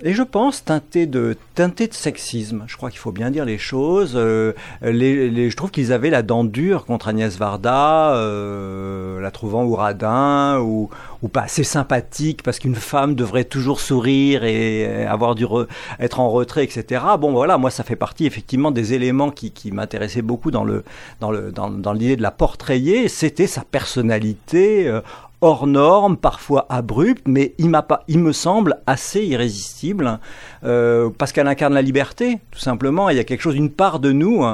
et 0.03 0.15
je 0.15 0.23
pense 0.23 0.65
teinté 0.65 1.07
de 1.07 1.37
teinté 1.55 1.87
de 1.87 1.95
sexisme. 1.95 2.65
Je 2.67 2.77
crois 2.77 2.91
qu'il 2.91 2.99
faut 2.99 3.13
bien 3.13 3.31
dire 3.31 3.45
les 3.45 3.59
choses. 3.59 4.15
Euh, 4.17 4.53
les, 4.83 5.31
les, 5.31 5.51
je 5.51 5.57
trouve 5.57 5.71
qu'ils 5.71 5.93
avaient 5.93 6.11
la 6.11 6.23
dent 6.23 6.45
dure 6.45 6.85
contre 6.85 7.09
Agnès 7.09 7.37
Varda, 7.37 8.15
euh, 8.15 9.21
la 9.21 9.31
trouvant 9.31 9.65
ou 9.65 9.75
radin 9.75 10.59
ou, 10.61 10.91
ou 11.23 11.29
pas 11.29 11.43
assez 11.43 11.65
sympathique 11.65 12.43
parce 12.43 12.59
qu'une 12.59 12.75
femme 12.75 13.15
devrait 13.15 13.45
toujours 13.45 13.81
sourire 13.81 14.45
et 14.45 15.07
avoir 15.07 15.35
du 15.35 15.45
re, 15.45 15.67
être 16.01 16.21
en 16.21 16.31
retrait, 16.31 16.65
etc. 16.65 17.03
Bon, 17.21 17.33
voilà, 17.33 17.59
moi 17.59 17.71
ça 17.71 17.85
fait 17.85 17.97
partie 17.97 18.27
effectivement 18.27 18.71
des 18.71 18.95
éléments 18.95 19.31
qui, 19.31 19.53
qui 19.53 19.71
m'intéressaient 19.71 20.23
beaucoup 20.23 20.51
dans 20.51 20.65
le 20.65 20.85
dans 21.21 21.31
le 21.31 21.53
dans, 21.53 21.71
dans 21.71 21.93
l'idée 21.93 22.17
de 22.17 22.23
la 22.23 22.31
portrayer. 22.33 23.09
C'était 23.09 23.47
sa 23.47 23.63
personnalité. 23.63 24.89
Euh, 24.89 25.01
hors 25.43 25.67
norme, 25.67 26.17
parfois 26.17 26.67
abrupte, 26.71 27.27
mais 27.27 27.55
il, 27.59 27.71
pas, 27.71 28.05
il 28.09 28.21
me 28.21 28.33
semble 28.33 28.79
assez 28.87 29.23
irrésistible, 29.25 30.19
euh, 30.65 31.11
parce 31.19 31.33
qu'elle 31.33 31.49
incarne 31.49 31.75
la 31.75 31.83
liberté, 31.83 32.39
tout 32.51 32.61
simplement. 32.61 33.11
Il 33.11 33.17
y 33.17 33.21
a 33.21 33.25
quelque 33.25 33.43
chose, 33.43 33.57
une 33.57 33.71
part 33.71 33.99
de 33.99 34.13
nous. 34.13 34.45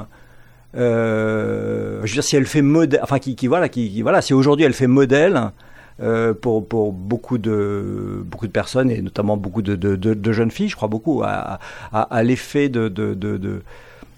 Euh, 0.75 2.01
je 2.03 2.09
veux 2.09 2.15
dire, 2.15 2.25
si 2.25 2.37
elle 2.37 2.47
fait 2.47 2.63
modèle, 2.63 3.01
enfin, 3.03 3.19
qui, 3.19 3.47
voilà, 3.47 3.69
qui, 3.69 4.03
voilà, 4.03 4.23
si 4.23 4.35
aujourd'hui 4.35 4.65
elle 4.65 4.75
fait 4.75 4.89
modèle. 4.89 5.53
Euh, 6.01 6.33
pour, 6.33 6.65
pour 6.65 6.93
beaucoup 6.93 7.39
de 7.39 8.23
beaucoup 8.25 8.47
de 8.47 8.53
personnes 8.53 8.89
et 8.89 9.03
notamment 9.03 9.37
beaucoup 9.37 9.63
de, 9.63 9.75
de, 9.75 10.33
jeunes 10.33 10.53
filles, 10.53 10.69
je 10.69 10.77
crois 10.77 10.87
beaucoup 10.87 11.25
à, 11.25 11.59
l'effet 12.23 12.69
de 12.69 12.89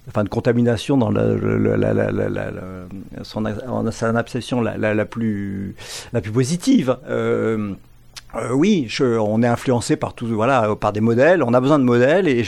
enfin 0.08 0.24
de 0.24 0.28
contamination 0.28 0.96
dans 0.96 1.10
la, 1.10 1.36
la, 1.36 2.52
son, 3.22 3.44
son 3.90 4.16
acception 4.16 4.60
la, 4.60 5.04
plus 5.04 5.74
la 6.12 6.20
plus 6.20 6.32
positive. 6.32 6.96
Euh, 7.08 7.74
euh, 8.36 8.52
oui, 8.52 8.86
on 9.00 9.42
est 9.42 9.46
influencé 9.46 9.96
par 9.96 10.14
tout, 10.14 10.26
voilà, 10.26 10.76
par 10.76 10.92
des 10.92 11.00
modèles. 11.00 11.42
On 11.42 11.52
a 11.52 11.60
besoin 11.60 11.78
de 11.78 11.84
modèles 11.84 12.28
et 12.28 12.44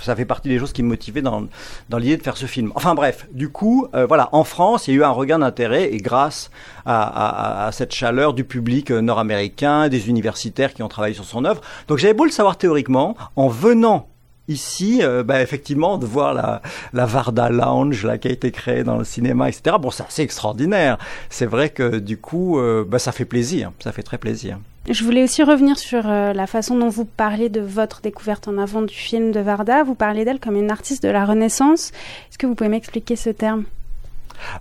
ça 0.00 0.14
fait 0.14 0.24
partie 0.24 0.48
des 0.48 0.58
choses 0.58 0.72
qui 0.72 0.84
me 0.84 0.88
motivaient 0.88 1.22
dans, 1.22 1.46
dans 1.88 1.98
l'idée 1.98 2.16
de 2.16 2.22
faire 2.22 2.36
ce 2.36 2.46
film. 2.46 2.70
Enfin 2.76 2.94
bref, 2.94 3.26
du 3.32 3.48
coup, 3.48 3.88
euh, 3.94 4.06
voilà, 4.06 4.28
en 4.32 4.44
France, 4.44 4.86
il 4.86 4.92
y 4.92 4.96
a 4.96 5.00
eu 5.00 5.04
un 5.04 5.10
regain 5.10 5.40
d'intérêt 5.40 5.92
et 5.92 5.98
grâce 5.98 6.50
à, 6.84 7.70
cette 7.72 7.92
chaleur 7.92 8.34
du 8.34 8.44
public 8.44 8.90
nord-américain, 8.92 9.88
des 9.88 10.08
universitaires 10.08 10.72
qui 10.74 10.84
ont 10.84 10.88
travaillé 10.88 11.14
sur 11.14 11.24
son 11.24 11.44
œuvre. 11.44 11.60
Donc 11.88 11.98
j'avais 11.98 12.14
beau 12.14 12.24
le 12.24 12.30
savoir 12.30 12.56
théoriquement, 12.56 13.16
en 13.34 13.48
venant 13.48 14.08
ici, 14.48 15.02
bah, 15.24 15.42
effectivement, 15.42 15.98
de 15.98 16.06
voir 16.06 16.34
la, 16.34 16.62
la 16.92 17.06
Varda 17.06 17.48
Lounge 17.50 18.04
là, 18.04 18.18
qui 18.18 18.28
a 18.28 18.30
été 18.30 18.50
créée 18.50 18.84
dans 18.84 18.96
le 18.96 19.04
cinéma, 19.04 19.48
etc. 19.48 19.76
Bon, 19.80 19.90
c'est 19.90 20.04
assez 20.04 20.22
extraordinaire. 20.22 20.98
C'est 21.30 21.46
vrai 21.46 21.70
que 21.70 21.98
du 21.98 22.18
coup, 22.18 22.60
bah, 22.86 22.98
ça 22.98 23.12
fait 23.12 23.24
plaisir, 23.24 23.72
ça 23.80 23.92
fait 23.92 24.02
très 24.02 24.18
plaisir. 24.18 24.58
Je 24.88 25.02
voulais 25.02 25.24
aussi 25.24 25.42
revenir 25.42 25.78
sur 25.78 26.08
euh, 26.08 26.32
la 26.32 26.46
façon 26.46 26.78
dont 26.78 26.88
vous 26.88 27.04
parlez 27.04 27.48
de 27.48 27.60
votre 27.60 28.02
découverte 28.02 28.46
en 28.46 28.56
avant 28.56 28.82
du 28.82 28.94
film 28.94 29.32
de 29.32 29.40
Varda. 29.40 29.82
Vous 29.82 29.96
parlez 29.96 30.24
d'elle 30.24 30.38
comme 30.38 30.54
une 30.54 30.70
artiste 30.70 31.02
de 31.02 31.08
la 31.08 31.24
Renaissance. 31.24 31.90
Est-ce 32.30 32.38
que 32.38 32.46
vous 32.46 32.54
pouvez 32.54 32.70
m'expliquer 32.70 33.16
ce 33.16 33.30
terme? 33.30 33.64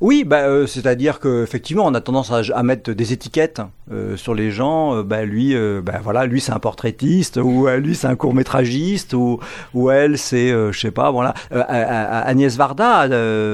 Oui, 0.01 0.24
bah, 0.24 0.44
euh, 0.44 0.67
c'est-à-dire 0.67 1.20
qu'effectivement, 1.20 1.86
on 1.86 1.94
a 1.94 2.01
tendance 2.01 2.32
à, 2.32 2.63
mettre 2.63 2.91
des 2.91 3.13
étiquettes 3.13 3.62
euh, 3.91 4.17
sur 4.17 4.34
les 4.34 4.51
gens. 4.51 4.96
Euh, 4.96 5.03
bah, 5.03 5.24
lui, 5.24 5.55
bah, 5.84 6.00
voilà, 6.03 6.25
lui 6.25 6.41
c'est 6.41 6.51
un 6.51 6.60
portraitiste, 6.60 7.38
ou 7.38 7.67
lui 7.67 7.96
c'est 7.96 8.08
un 8.08 8.15
court-métragiste, 8.15 9.13
ou, 9.13 9.39
ou 9.74 9.89
elle 9.89 10.17
c'est, 10.17 10.50
je 10.50 10.77
sais 10.77 10.91
pas, 10.91 11.12
voilà. 11.12 11.34
Agnès 11.51 12.55
Varda, 12.55 13.08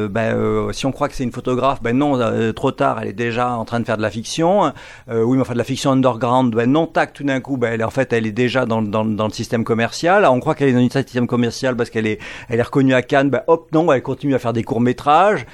bah, 0.07 0.31
si 0.71 0.85
on 0.85 0.91
croit 0.91 1.09
que 1.09 1.15
c'est 1.15 1.23
une 1.23 1.31
photographe, 1.31 1.81
ben 1.81 1.97
non, 1.97 2.19
trop 2.53 2.71
tard, 2.71 2.99
elle 3.01 3.09
est 3.09 3.13
déjà 3.13 3.51
en 3.51 3.65
train 3.65 3.79
de 3.79 3.85
faire 3.85 3.97
de 3.97 4.01
la 4.01 4.09
fiction. 4.09 4.73
oui, 5.09 5.35
mais 5.35 5.41
enfin 5.41 5.53
de 5.53 5.57
la 5.57 5.63
fiction 5.63 5.91
underground, 5.91 6.53
ben 6.53 6.71
non, 6.71 6.87
tac, 6.87 7.13
tout 7.13 7.23
d'un 7.23 7.39
coup, 7.39 7.57
ben, 7.57 7.73
elle, 7.73 7.83
en 7.83 7.89
fait, 7.89 8.13
elle 8.13 8.25
est 8.25 8.31
déjà 8.31 8.65
dans, 8.65 8.81
dans, 8.81 9.05
dans 9.05 9.27
le 9.27 9.33
système 9.33 9.63
commercial. 9.63 10.25
On 10.25 10.39
croit 10.39 10.55
qu'elle 10.55 10.69
est 10.69 10.73
dans 10.73 10.79
le 10.79 10.89
système 10.89 11.27
commercial 11.27 11.75
parce 11.75 11.89
qu'elle 11.89 12.07
est, 12.07 12.19
elle 12.49 12.59
est 12.59 12.63
reconnue 12.63 12.93
à 12.93 13.01
Cannes. 13.01 13.29
Ben 13.29 13.43
hop, 13.47 13.69
non, 13.73 13.91
elle 13.91 14.01
continue 14.01 14.35
à 14.35 14.39
faire 14.39 14.53
des 14.53 14.63
courts-métrages 14.63 15.45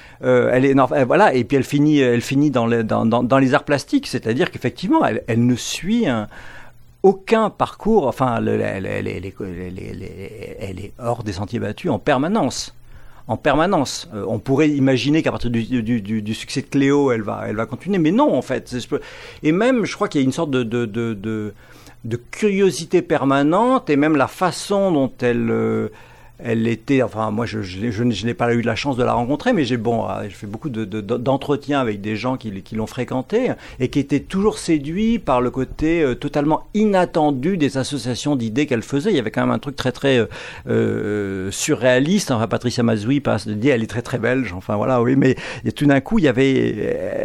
elle 0.66 1.06
voilà, 1.06 1.34
et 1.34 1.44
puis 1.44 1.58
elle 1.58 1.64
finit, 1.64 2.00
elle 2.00 2.22
finit 2.22 2.52
dans, 2.52 2.68
les, 2.68 3.54
arts 3.54 3.64
plastiques, 3.64 4.08
c'est-à-dire 4.08 4.52
qu'effectivement, 4.52 5.02
elle, 5.06 5.46
ne 5.46 5.56
suit 5.56 6.06
aucun 7.04 7.50
parcours, 7.50 8.08
enfin, 8.08 8.44
elle, 8.46 8.88
est 8.88 10.94
hors 11.00 11.24
des 11.24 11.34
sentiers 11.34 11.60
battus 11.60 11.92
en 11.92 12.00
permanence 12.00 12.74
en 13.28 13.38
permanence. 13.38 14.10
Euh, 14.14 14.26
on 14.28 14.40
pourrait 14.40 14.70
imaginer 14.70 15.22
qu'à 15.22 15.32
partir 15.32 15.50
du, 15.50 16.34
succès 16.34 16.62
de 16.62 16.68
Cléo, 16.68 17.12
elle 17.12 17.22
va, 17.22 17.44
elle 17.48 17.56
va 17.56 17.66
continuer, 17.66 17.98
mais 17.98 18.12
non, 18.12 18.34
en 18.34 18.42
fait. 18.42 18.76
Et 19.44 19.52
même, 19.52 19.86
je 19.86 19.96
crois 19.96 20.08
qu'il 20.08 20.22
y 20.22 20.24
a 20.24 20.26
une 20.26 20.32
sorte 20.32 20.52
de 20.52 21.54
curiosité 22.32 23.02
permanente, 23.02 23.90
et 23.90 23.96
même 23.96 24.16
la 24.16 24.28
façon 24.28 24.92
dont 24.92 25.12
elle, 25.22 25.50
euh, 25.52 25.90
elle 26.40 26.68
était, 26.68 27.02
enfin 27.02 27.32
moi 27.32 27.46
je, 27.46 27.62
je, 27.62 27.90
je, 27.90 28.04
n'ai 28.04 28.34
pas 28.34 28.54
eu 28.54 28.62
la 28.62 28.76
chance 28.76 28.96
de 28.96 29.04
la 29.04 29.14
rencontrer, 29.14 29.54
mais 29.54 29.66
j'ai 29.66 29.78
bon, 29.78 30.08
euh, 30.08 30.24
j'ai 30.24 30.30
fait 30.30 30.48
beaucoup 30.48 30.70
d'entretiens 30.70 31.80
de, 31.80 31.82
avec 31.82 32.02
des 32.02 32.16
gens 32.16 32.38
qui, 32.38 32.52
l'ont 32.74 32.88
fréquentée 32.88 33.54
et 33.80 33.90
qui 33.90 34.00
étaient 34.00 34.20
toujours 34.20 34.60
séduits 34.60 35.18
par 35.18 35.42
le 35.42 35.50
côté 35.50 36.04
euh, 36.04 36.16
totalement 36.16 36.68
inattendu 36.74 37.58
des 37.58 37.78
associations 37.78 38.36
d'idées 38.36 38.68
qu'elle 38.68 38.84
faisait. 38.84 39.10
Il 39.10 39.16
y 39.16 39.20
avait 39.20 39.32
quand 39.32 39.42
même 39.42 39.52
un 39.52 39.60
truc 39.60 39.76
très 39.76 39.92
très 39.92 40.20
euh, 40.20 40.26
euh 40.68 41.52
surréaliste. 41.52 42.30
Enfin 42.32 42.48
Patricia 42.48 42.84
Mazoui 42.84 43.20
passe 43.20 43.48
de 43.48 43.54
dire 43.54 43.74
elle 43.74 43.84
est 43.84 43.88
très 43.88 44.02
très 44.02 44.20
belge. 44.20 44.54
Enfin 44.54 44.76
voilà, 44.76 45.02
oui, 45.02 45.16
mais 45.16 45.36
et 45.66 45.72
tout 45.72 45.86
d'un 45.86 46.02
coup 46.02 46.20
il 46.20 46.26
y 46.26 46.28
avait, 46.28 46.76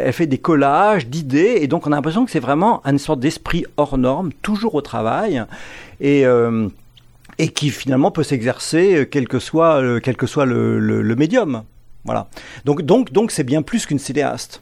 elle 0.05 0.13
fait 0.13 0.27
des 0.27 0.39
collages 0.39 1.07
d'idées 1.07 1.59
et 1.61 1.67
donc 1.67 1.85
on 1.85 1.91
a 1.91 1.95
l'impression 1.95 2.25
que 2.25 2.31
c'est 2.31 2.39
vraiment 2.39 2.81
une 2.85 2.99
sorte 2.99 3.19
d'esprit 3.19 3.65
hors 3.77 3.97
norme, 3.97 4.31
toujours 4.41 4.75
au 4.75 4.81
travail 4.81 5.43
et 6.01 6.25
et 7.37 7.49
qui 7.49 7.69
finalement 7.69 8.11
peut 8.11 8.23
s'exercer 8.23 8.95
euh, 8.95 9.05
quel 9.05 9.27
que 9.27 9.39
soit, 9.39 9.81
euh, 9.81 9.99
quel 10.01 10.15
que 10.17 10.27
soit 10.27 10.45
le, 10.45 11.15
médium. 11.15 11.63
Voilà. 12.05 12.27
Donc 12.65 12.81
donc 12.81 13.11
donc 13.11 13.31
c'est 13.31 13.43
bien 13.43 13.61
plus 13.61 13.85
qu'une 13.85 13.99
cinéaste. 13.99 14.61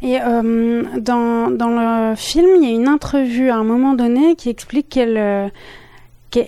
Et 0.00 0.20
euh, 0.20 0.84
dans, 1.00 1.50
dans 1.50 1.68
le 1.68 2.14
film, 2.14 2.48
il 2.56 2.68
y 2.68 2.72
a 2.72 2.74
une 2.74 2.88
entrevue 2.88 3.50
à 3.50 3.56
un 3.56 3.64
moment 3.64 3.94
donné 3.94 4.36
qui 4.36 4.48
explique 4.48 4.88
qu'elle 4.88 5.50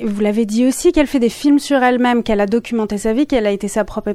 vous 0.03 0.21
l'avez 0.21 0.45
dit 0.45 0.67
aussi, 0.67 0.93
qu'elle 0.93 1.07
fait 1.07 1.19
des 1.19 1.31
films 1.31 1.59
sur 1.59 1.83
elle-même, 1.83 2.23
qu'elle 2.23 2.41
a 2.41 2.47
documenté 2.47 2.99
sa 2.99 3.15
vie, 3.15 3.27
qu'elle 3.27 3.47
a 3.47 3.51
été 3.51 3.67
sa 3.67 3.85
propre 3.85 4.13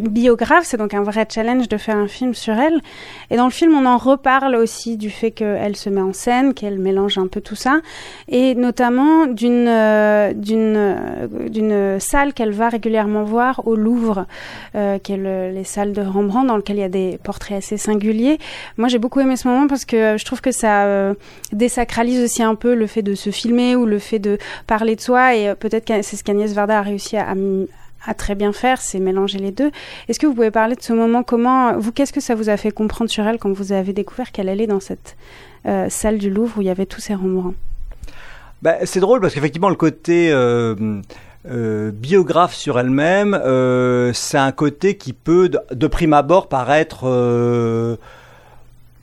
biographe. 0.00 0.64
C'est 0.64 0.76
donc 0.76 0.92
un 0.92 1.02
vrai 1.02 1.26
challenge 1.32 1.68
de 1.68 1.76
faire 1.76 1.96
un 1.96 2.08
film 2.08 2.34
sur 2.34 2.54
elle. 2.54 2.80
Et 3.30 3.36
dans 3.36 3.44
le 3.44 3.52
film, 3.52 3.74
on 3.74 3.86
en 3.86 3.96
reparle 3.96 4.56
aussi 4.56 4.96
du 4.96 5.10
fait 5.10 5.30
qu'elle 5.30 5.76
se 5.76 5.88
met 5.88 6.00
en 6.00 6.12
scène, 6.12 6.52
qu'elle 6.52 6.80
mélange 6.80 7.18
un 7.18 7.28
peu 7.28 7.40
tout 7.40 7.54
ça, 7.54 7.80
et 8.28 8.56
notamment 8.56 9.26
d'une 9.26 9.68
euh, 9.68 10.32
d'une 10.32 10.74
euh, 10.76 11.48
d'une 11.48 12.00
salle 12.00 12.34
qu'elle 12.34 12.52
va 12.52 12.68
régulièrement 12.68 13.22
voir 13.22 13.66
au 13.66 13.76
Louvre, 13.76 14.26
euh, 14.74 14.98
qui 14.98 15.12
est 15.12 15.52
les 15.52 15.64
salles 15.64 15.92
de 15.92 16.02
Rembrandt, 16.02 16.48
dans 16.48 16.56
lequel 16.56 16.76
il 16.76 16.80
y 16.80 16.84
a 16.84 16.88
des 16.88 17.18
portraits 17.22 17.58
assez 17.58 17.76
singuliers. 17.76 18.38
Moi, 18.78 18.88
j'ai 18.88 18.98
beaucoup 18.98 19.20
aimé 19.20 19.36
ce 19.36 19.46
moment 19.46 19.68
parce 19.68 19.84
que 19.84 20.16
je 20.18 20.24
trouve 20.24 20.40
que 20.40 20.50
ça 20.50 21.14
désacralise 21.52 22.24
aussi 22.24 22.42
un 22.42 22.56
peu 22.56 22.74
le 22.74 22.86
fait 22.86 23.02
de 23.02 23.14
se 23.14 23.30
filmer 23.30 23.76
ou 23.76 23.86
le 23.86 23.98
fait 23.98 24.18
de 24.18 24.38
parler 24.66 24.96
de 24.96 25.03
et 25.08 25.48
euh, 25.48 25.54
peut-être 25.54 25.86
que 25.86 26.02
c'est 26.02 26.16
ce 26.16 26.24
qu'Agnès 26.24 26.52
Varda 26.52 26.78
a 26.78 26.82
réussi 26.82 27.16
à, 27.16 27.34
très 28.16 28.34
bien 28.34 28.52
faire, 28.52 28.80
c'est 28.80 28.98
mélanger 28.98 29.38
les 29.38 29.50
deux. 29.50 29.70
Est-ce 30.08 30.18
que 30.18 30.26
vous 30.26 30.34
pouvez 30.34 30.50
parler 30.50 30.76
de 30.76 30.82
ce 30.82 30.92
moment? 30.92 31.22
Comment 31.22 31.78
vous 31.78 31.92
Qu'est-ce 31.92 32.12
que 32.12 32.20
ça 32.20 32.34
vous 32.34 32.48
a 32.48 32.56
fait 32.56 32.70
comprendre 32.70 33.10
sur 33.10 33.26
elle 33.26 33.38
quand 33.38 33.52
vous 33.52 33.72
avez 33.72 33.92
découvert 33.92 34.30
qu'elle 34.32 34.48
allait 34.48 34.66
dans 34.66 34.80
cette 34.80 35.16
euh, 35.66 35.88
salle 35.88 36.18
du 36.18 36.30
Louvre 36.30 36.58
où 36.58 36.60
il 36.60 36.66
y 36.66 36.70
avait 36.70 36.86
tous 36.86 37.00
ces 37.00 37.14
Rembrandts 37.14 37.54
bah, 38.62 38.76
c'est 38.84 39.00
drôle 39.00 39.20
parce 39.20 39.34
qu'effectivement 39.34 39.68
le 39.68 39.74
côté 39.74 40.30
euh, 40.32 41.02
biographe 41.92 42.54
sur 42.54 42.78
elle-même, 42.78 43.38
c'est 44.14 44.38
un 44.38 44.52
côté 44.52 44.96
qui 44.96 45.12
peut 45.12 45.50
de 45.70 45.86
prime 45.86 46.14
abord 46.14 46.48
paraître 46.48 47.98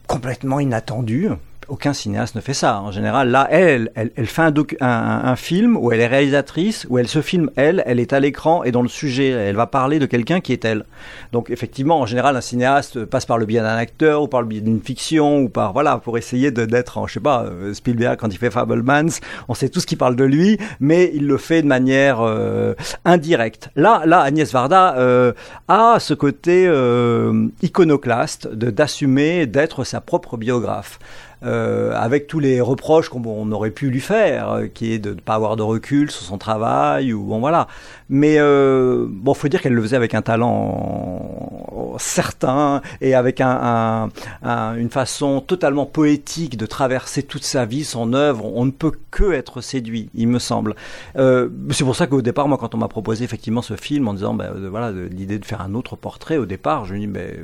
complètement 0.08 0.60
inattendu 0.60 1.30
aucun 1.72 1.94
cinéaste 1.94 2.36
ne 2.36 2.42
fait 2.42 2.54
ça. 2.54 2.82
En 2.82 2.92
général, 2.92 3.30
là, 3.30 3.48
elle, 3.50 3.92
elle, 3.96 4.12
elle 4.18 4.26
fait 4.28 4.42
un, 4.42 4.54
un, 4.82 5.22
un, 5.24 5.36
film 5.38 5.78
où 5.78 5.94
elle 5.94 6.02
est 6.02 6.08
réalisatrice, 6.08 6.86
où 6.90 6.98
elle 6.98 7.08
se 7.08 7.22
filme 7.22 7.50
elle, 7.56 7.82
elle 7.86 8.02
est 8.02 8.12
à 8.12 8.20
l'écran 8.20 8.64
et 8.66 8.72
dans 8.72 8.82
le 8.82 8.90
sujet, 8.90 9.30
elle 9.30 9.56
va 9.56 9.68
parler 9.68 9.98
de 9.98 10.06
quelqu'un 10.06 10.42
qui 10.42 10.52
est 10.52 10.66
elle. 10.66 10.86
Donc 11.32 11.50
effectivement, 11.50 12.02
en 12.02 12.06
général, 12.06 12.36
un 12.36 12.42
cinéaste 12.42 13.06
passe 13.06 13.26
par 13.26 13.38
le 13.38 13.46
biais 13.46 13.62
d'un 13.62 13.78
acteur 13.78 14.22
ou 14.24 14.28
par 14.28 14.42
le 14.42 14.48
biais 14.48 14.60
d'une 14.60 14.82
fiction 14.82 15.40
ou 15.40 15.50
par 15.50 15.72
voilà 15.72 15.98
pour 15.98 16.18
essayer 16.18 16.52
d'être, 16.52 17.08
je 17.08 17.14
sais 17.14 17.20
pas, 17.22 17.46
euh, 17.46 17.74
Spielberg 17.74 18.20
quand 18.20 18.28
il 18.28 18.38
fait 18.38 18.52
Fablemans, 18.52 19.22
on 19.48 19.54
sait 19.54 19.70
tout 19.70 19.80
ce 19.80 19.88
qui 19.88 19.96
parle 19.96 20.18
de 20.18 20.26
lui, 20.26 20.58
mais 20.82 21.10
il 21.14 21.26
le 21.26 21.38
fait 21.38 21.62
de 21.62 21.68
manière 21.68 22.20
euh, 22.20 22.74
indirecte. 23.06 23.70
Là, 23.78 24.04
là, 24.06 24.20
Agnès 24.20 24.52
Varda 24.52 24.98
euh, 24.98 25.32
a 25.70 26.00
ce 26.00 26.14
côté 26.14 26.66
euh, 26.68 27.48
iconoclaste 27.62 28.50
de 28.50 28.70
d'assumer 28.72 29.46
d'être 29.46 29.86
sa 29.86 30.02
propre 30.02 30.36
biographe. 30.36 31.00
Euh, 31.44 31.94
avec 31.96 32.28
tous 32.28 32.40
les 32.40 32.62
reproches 32.62 33.10
qu'on 33.10 33.52
aurait 33.52 33.72
pu 33.72 33.90
lui 33.90 34.00
faire, 34.00 34.52
euh, 34.52 34.68
qui 34.68 34.94
est 34.94 35.00
de 35.00 35.10
ne 35.16 35.20
pas 35.20 35.34
avoir 35.34 35.56
de 35.56 35.64
recul 35.64 36.12
sur 36.12 36.22
son 36.22 36.38
travail, 36.38 37.14
ou 37.14 37.24
bon 37.24 37.40
voilà. 37.40 37.68
Mais 38.10 38.36
euh, 38.38 39.08
bon, 39.10 39.34
faut 39.34 39.48
dire 39.48 39.60
qu'elle 39.60 39.74
le 39.74 39.82
faisait 39.82 39.96
avec 39.96 40.14
un 40.14 40.22
talent 40.22 41.96
certain 41.98 42.82
et 43.02 43.16
avec 43.16 43.42
un, 43.42 44.10
un, 44.44 44.76
une 44.76 44.90
façon 44.92 45.42
totalement 45.42 45.88
poétique 45.88 46.58
de 46.58 46.68
traverser 46.68 47.24
toute 47.24 47.44
sa 47.44 47.66
vie, 47.66 47.86
son 47.86 48.14
œuvre. 48.14 48.46
On 48.46 48.66
ne 48.66 48.72
peut 48.72 48.94
que 49.10 49.32
être 49.32 49.62
séduit, 49.62 50.10
il 50.14 50.28
me 50.28 50.38
semble. 50.38 50.76
Euh, 51.18 51.50
c'est 51.72 51.84
pour 51.84 51.96
ça 51.96 52.06
qu'au 52.06 52.22
départ, 52.22 52.48
moi, 52.48 52.60
quand 52.60 52.76
on 52.76 52.78
m'a 52.78 52.88
proposé 52.88 53.24
effectivement 53.24 53.64
ce 53.64 53.76
film 53.76 54.08
en 54.08 54.14
disant, 54.14 54.36
ben, 54.36 54.52
voilà, 54.70 54.92
l'idée 54.92 55.40
de 55.40 55.46
faire 55.46 55.62
un 55.62 55.74
autre 55.74 55.96
portrait, 55.96 56.38
au 56.38 56.46
départ, 56.46 56.86
je 56.86 56.94
me 56.94 57.00
dis, 57.00 57.08
mais, 57.08 57.36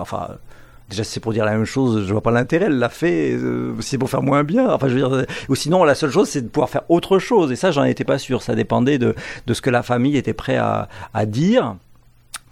enfin 0.00 0.30
Déjà, 0.88 1.02
c'est 1.02 1.20
pour 1.20 1.32
dire 1.32 1.44
la 1.44 1.52
même 1.52 1.64
chose, 1.64 2.06
je 2.06 2.12
vois 2.12 2.22
pas 2.22 2.30
l'intérêt. 2.30 2.66
Elle 2.66 2.78
l'a 2.78 2.88
fait, 2.88 3.32
euh, 3.32 3.74
c'est 3.80 3.98
pour 3.98 4.08
faire 4.08 4.22
moins 4.22 4.44
bien. 4.44 4.70
Enfin, 4.70 4.86
dire, 4.86 5.24
ou 5.48 5.54
sinon, 5.54 5.82
la 5.82 5.94
seule 5.94 6.10
chose, 6.10 6.28
c'est 6.28 6.42
de 6.42 6.48
pouvoir 6.48 6.70
faire 6.70 6.82
autre 6.88 7.18
chose. 7.18 7.50
Et 7.50 7.56
ça, 7.56 7.72
j'en 7.72 7.84
étais 7.84 8.04
pas 8.04 8.18
sûr. 8.18 8.42
Ça 8.42 8.54
dépendait 8.54 8.98
de, 8.98 9.14
de 9.46 9.54
ce 9.54 9.60
que 9.60 9.70
la 9.70 9.82
famille 9.82 10.16
était 10.16 10.32
prêt 10.32 10.56
à, 10.56 10.88
à 11.12 11.26
dire. 11.26 11.76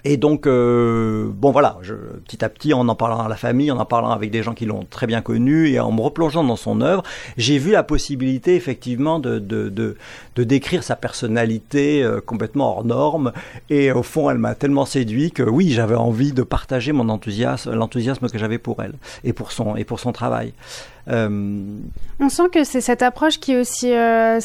Et 0.06 0.18
donc, 0.18 0.46
euh, 0.46 1.30
bon 1.30 1.50
voilà, 1.50 1.78
petit 2.26 2.44
à 2.44 2.50
petit, 2.50 2.75
en 2.75 2.87
en 2.88 2.94
parlant 2.94 3.20
à 3.20 3.28
la 3.28 3.37
famille, 3.37 3.70
en 3.70 3.78
en 3.78 3.87
parlant 3.87 4.11
avec 4.11 4.30
des 4.30 4.42
gens 4.42 4.52
qui 4.52 4.66
l'ont 4.66 4.84
très 4.88 5.06
bien 5.06 5.23
connu 5.23 5.68
et 5.68 5.80
en 5.80 5.92
me 5.92 6.02
replongeant 6.02 6.44
dans 6.44 6.56
son 6.56 6.82
œuvre, 6.82 7.02
j'ai 7.38 7.56
vu 7.56 7.73
la 7.73 7.82
possibilité 7.82 8.54
effectivement 8.54 9.18
de, 9.18 9.38
de, 9.38 9.70
de, 9.70 9.96
de 10.37 10.44
décrire 10.44 10.82
sa 10.82 10.96
personnalité 10.96 12.02
euh, 12.02 12.20
complètement 12.20 12.76
hors 12.76 12.84
norme. 12.84 13.32
Et 13.70 13.92
au 13.92 14.02
fond, 14.02 14.28
elle 14.28 14.38
m'a 14.38 14.54
tellement 14.54 14.84
séduit 14.84 15.30
que 15.32 15.42
oui, 15.42 15.70
j'avais 15.70 15.94
envie 15.94 16.32
de 16.32 16.42
partager 16.42 16.92
mon 16.92 17.08
enthousiasme, 17.08 17.73
l'enthousiasme 17.73 18.28
que 18.28 18.38
j'avais 18.38 18.58
pour 18.58 18.82
elle 18.82 18.94
et 19.25 19.32
pour 19.32 19.52
son, 19.52 19.75
et 19.75 19.84
pour 19.84 20.00
son 20.00 20.12
travail. 20.12 20.52
Euh... 21.08 21.78
On 22.20 22.28
sent 22.28 22.49
que 22.52 22.64
c'est 22.64 22.80
cette 22.80 23.02
approche 23.02 23.38
qui 23.38 23.52
est 23.52 23.61
aussi 23.61 23.92
euh, 23.92 24.40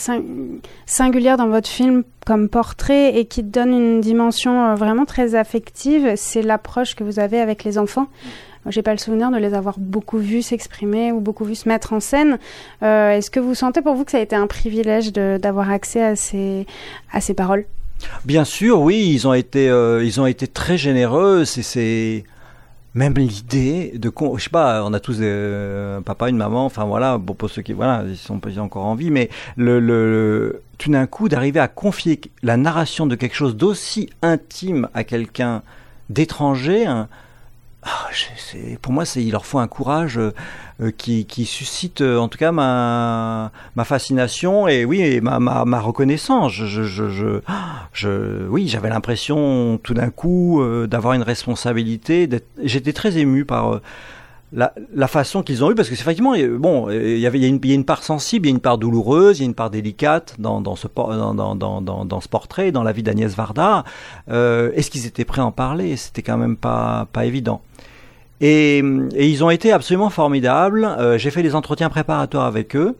singulière 0.85 1.37
dans 1.37 1.47
votre 1.47 1.69
film 1.69 2.03
comme 2.25 2.49
portrait 2.49 3.17
et 3.17 3.25
qui 3.25 3.43
donne 3.43 3.69
une 3.69 4.01
dimension 4.01 4.65
euh, 4.65 4.75
vraiment 4.75 5.05
très 5.05 5.35
affective. 5.35 6.13
C'est 6.15 6.41
l'approche 6.41 6.95
que 6.95 7.03
vous 7.03 7.19
avez 7.19 7.39
avec 7.39 7.63
les 7.63 7.77
enfants. 7.77 8.07
j'ai 8.67 8.81
pas 8.81 8.91
le 8.91 8.97
souvenir 8.97 9.31
de 9.31 9.37
les 9.37 9.53
avoir 9.53 9.79
beaucoup 9.79 10.17
vus 10.17 10.41
s'exprimer 10.41 11.11
ou 11.11 11.19
beaucoup 11.19 11.45
vus 11.45 11.55
se 11.55 11.69
mettre 11.69 11.93
en 11.93 11.99
scène. 11.99 12.39
Est-ce 12.81 13.29
que 13.29 13.39
vous 13.39 13.55
sentez 13.55 13.81
pour 13.81 13.95
vous 13.95 14.03
que 14.03 14.11
ça 14.11 14.17
a 14.17 14.21
été 14.21 14.35
un 14.35 14.47
privilège 14.47 15.13
d'avoir 15.13 15.69
accès 15.69 16.03
à 16.03 16.15
ces, 16.15 16.65
à 17.13 17.21
ces 17.21 17.33
paroles? 17.33 17.65
Bien 18.25 18.45
sûr, 18.45 18.81
oui, 18.81 19.11
ils 19.13 19.27
ont 19.27 19.33
été, 19.33 19.65
ils 19.65 20.21
ont 20.21 20.25
été 20.25 20.47
très 20.47 20.77
généreux. 20.77 21.45
C'est 21.45 22.23
même 22.99 23.13
l'idée 23.13 23.93
de 23.95 24.11
je 24.35 24.43
sais 24.43 24.49
pas 24.49 24.83
on 24.83 24.91
a 24.93 24.99
tous 24.99 25.21
un 25.21 26.01
papa 26.01 26.27
une 26.27 26.35
maman 26.35 26.65
enfin 26.65 26.83
voilà 26.83 27.17
pour, 27.17 27.49
ceux 27.49 27.61
qui 27.61 27.71
voilà 27.71 28.03
ils 28.05 28.17
sont 28.17 28.39
pas 28.39 28.59
encore 28.59 28.85
en 28.85 28.95
vie 28.95 29.09
mais 29.09 29.29
le, 29.55 29.79
le 29.79 30.61
tout 30.77 30.91
d'un 30.91 31.07
coup 31.07 31.29
d'arriver 31.29 31.61
à 31.61 31.69
confier 31.69 32.19
la 32.43 32.57
narration 32.57 33.07
de 33.07 33.15
quelque 33.15 33.35
chose 33.35 33.55
d'aussi 33.55 34.09
intime 34.21 34.89
à 34.93 35.05
quelqu'un 35.05 35.63
d'étranger 36.09 36.85
hein, 36.85 37.07
ah, 37.83 38.09
pour 38.81 38.91
moi, 38.91 39.05
il 39.15 39.31
leur 39.31 39.45
faut 39.45 39.59
un 39.59 39.67
courage 39.67 40.17
euh, 40.17 40.33
euh, 40.81 40.91
qui, 40.91 41.45
suscite, 41.45 42.01
euh, 42.01 42.17
en 42.17 42.27
tout 42.27 42.37
cas, 42.37 42.51
ma, 42.51 43.51
ma 43.75 43.83
fascination 43.85 44.67
et 44.67 44.83
oui, 44.83 45.21
ma, 45.21 45.39
ma, 45.39 45.79
reconnaissance. 45.79 46.51
Je, 46.51 46.65
je, 46.65 47.41
je, 47.93 48.47
oui, 48.47 48.67
j'avais 48.67 48.89
l'impression 48.89 49.79
tout 49.81 49.93
d'un 49.93 50.09
coup 50.09 50.61
d'avoir 50.87 51.13
une 51.13 51.21
responsabilité. 51.21 52.27
J'étais 52.61 52.93
très 52.93 53.17
ému 53.17 53.45
par 53.45 53.79
la, 54.51 54.73
la, 54.93 55.07
façon 55.07 55.43
qu'ils 55.43 55.63
ont 55.63 55.71
eu, 55.71 55.75
parce 55.75 55.89
que 55.89 55.95
c'est 55.95 56.01
effectivement, 56.01 56.33
bon, 56.57 56.89
il 56.89 57.19
y 57.19 57.27
avait, 57.27 57.37
il 57.37 57.43
y, 57.43 57.45
a 57.45 57.47
une, 57.47 57.59
il 57.63 57.69
y 57.69 57.71
a 57.71 57.75
une 57.75 57.85
part 57.85 58.03
sensible, 58.03 58.47
il 58.47 58.49
y 58.49 58.53
a 58.53 58.55
une 58.55 58.61
part 58.61 58.77
douloureuse, 58.77 59.39
il 59.39 59.43
y 59.43 59.45
a 59.45 59.47
une 59.47 59.53
part 59.53 59.69
délicate 59.69 60.35
dans, 60.39 60.59
dans 60.61 60.75
ce, 60.75 60.87
dans, 60.95 61.35
dans, 61.35 61.81
dans, 61.81 62.05
dans, 62.05 62.21
ce 62.21 62.27
portrait, 62.27 62.71
dans 62.71 62.83
la 62.83 62.91
vie 62.91 63.03
d'Agnès 63.03 63.35
Varda. 63.35 63.83
Euh, 64.29 64.71
Est-ce 64.73 64.89
qu'ils 64.89 65.05
étaient 65.05 65.25
prêts 65.25 65.41
à 65.41 65.45
en 65.45 65.51
parler? 65.51 65.95
C'était 65.97 66.23
quand 66.23 66.37
même 66.37 66.57
pas, 66.57 67.07
pas 67.13 67.25
évident. 67.25 67.61
Et, 68.41 68.79
et, 68.79 69.27
ils 69.27 69.43
ont 69.43 69.49
été 69.49 69.71
absolument 69.71 70.09
formidables. 70.09 70.85
Euh, 70.85 71.17
J'ai 71.17 71.29
fait 71.29 71.43
des 71.43 71.55
entretiens 71.55 71.89
préparatoires 71.89 72.45
avec 72.45 72.75
eux. 72.75 72.95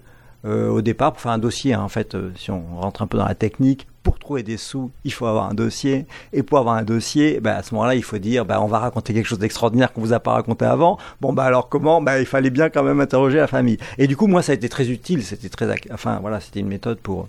Euh, 0.46 0.70
au 0.70 0.82
départ 0.82 1.12
pour 1.12 1.22
faire 1.22 1.34
un 1.34 1.38
dossier. 1.38 1.74
Hein. 1.74 1.82
En 1.82 1.90
fait, 1.90 2.16
euh, 2.16 2.32
si 2.36 2.50
on 2.50 2.64
rentre 2.80 3.02
un 3.02 3.08
peu 3.08 3.18
dans 3.18 3.26
la 3.26 3.36
technique, 3.36 3.88
pour 4.04 4.18
trouver 4.18 4.42
des 4.42 4.56
sous, 4.56 4.90
il 5.04 5.12
faut 5.12 5.26
avoir 5.26 5.50
un 5.50 5.54
dossier. 5.54 6.06
Et 6.32 6.44
pour 6.44 6.58
avoir 6.58 6.76
un 6.76 6.84
dossier, 6.84 7.42
bah, 7.42 7.58
à 7.58 7.64
ce 7.64 7.74
moment-là, 7.74 7.96
il 7.96 8.04
faut 8.04 8.18
dire, 8.18 8.46
bah, 8.46 8.62
on 8.62 8.68
va 8.68 8.80
raconter 8.80 9.14
quelque 9.14 9.26
chose 9.26 9.40
d'extraordinaire 9.40 9.92
qu'on 9.92 10.00
vous 10.00 10.14
a 10.14 10.20
pas 10.22 10.32
raconté 10.32 10.64
avant. 10.64 10.98
Bon, 11.20 11.34
bah 11.34 11.44
alors 11.44 11.68
comment? 11.68 12.02
Bah, 12.02 12.20
Il 12.20 12.26
fallait 12.26 12.50
bien 12.50 12.70
quand 12.70 12.84
même 12.84 13.02
interroger 13.02 13.38
la 13.38 13.48
famille. 13.48 13.78
Et 13.98 14.08
du 14.08 14.16
coup, 14.16 14.28
moi, 14.28 14.42
ça 14.42 14.54
a 14.54 14.56
été 14.56 14.70
très 14.70 14.90
utile. 14.90 15.24
C'était 15.24 15.50
très, 15.50 15.76
enfin 15.92 16.20
voilà, 16.22 16.40
c'était 16.40 16.62
une 16.62 16.70
méthode 16.70 17.00
pour 17.00 17.28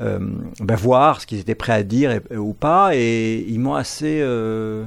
euh, 0.00 0.18
bah, 0.60 0.76
voir 0.76 1.20
ce 1.20 1.26
qu'ils 1.26 1.40
étaient 1.40 1.54
prêts 1.54 1.74
à 1.74 1.82
dire 1.82 2.20
ou 2.34 2.54
pas. 2.54 2.90
Et 2.94 3.44
ils 3.46 3.60
m'ont 3.60 3.74
assez 3.74 4.20
euh, 4.22 4.84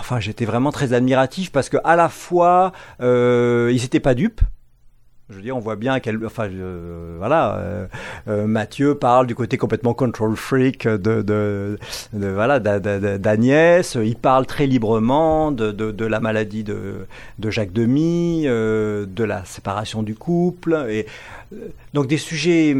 Enfin, 0.00 0.20
j'étais 0.20 0.44
vraiment 0.44 0.72
très 0.72 0.92
admiratif 0.92 1.52
parce 1.52 1.68
que 1.68 1.76
à 1.84 1.96
la 1.96 2.08
fois, 2.08 2.72
euh, 3.00 3.70
ils 3.72 3.82
n'étaient 3.82 4.00
pas 4.00 4.14
dupes. 4.14 4.40
Je 5.28 5.34
veux 5.34 5.42
dire, 5.42 5.56
on 5.56 5.60
voit 5.60 5.74
bien 5.74 5.98
qu'elle, 5.98 6.24
enfin, 6.24 6.48
voilà, 7.18 7.56
euh, 7.56 7.86
euh, 8.28 8.46
Mathieu 8.46 8.94
parle 8.94 9.26
du 9.26 9.34
côté 9.34 9.58
complètement 9.58 9.92
control 9.92 10.36
freak 10.36 10.86
de, 10.86 11.20
de, 11.20 11.80
de 12.12 12.28
voilà, 12.28 12.60
d'Agnès. 12.60 13.96
Il 14.00 14.14
parle 14.14 14.46
très 14.46 14.68
librement 14.68 15.50
de, 15.50 15.72
de, 15.72 15.90
de, 15.90 16.04
la 16.06 16.20
maladie 16.20 16.62
de, 16.62 17.06
de 17.40 17.50
Jacques 17.50 17.72
Demy, 17.72 18.44
euh, 18.46 19.04
de 19.04 19.24
la 19.24 19.44
séparation 19.44 20.04
du 20.04 20.14
couple, 20.14 20.86
et 20.90 21.06
donc 21.94 22.08
des 22.08 22.18
sujets, 22.18 22.76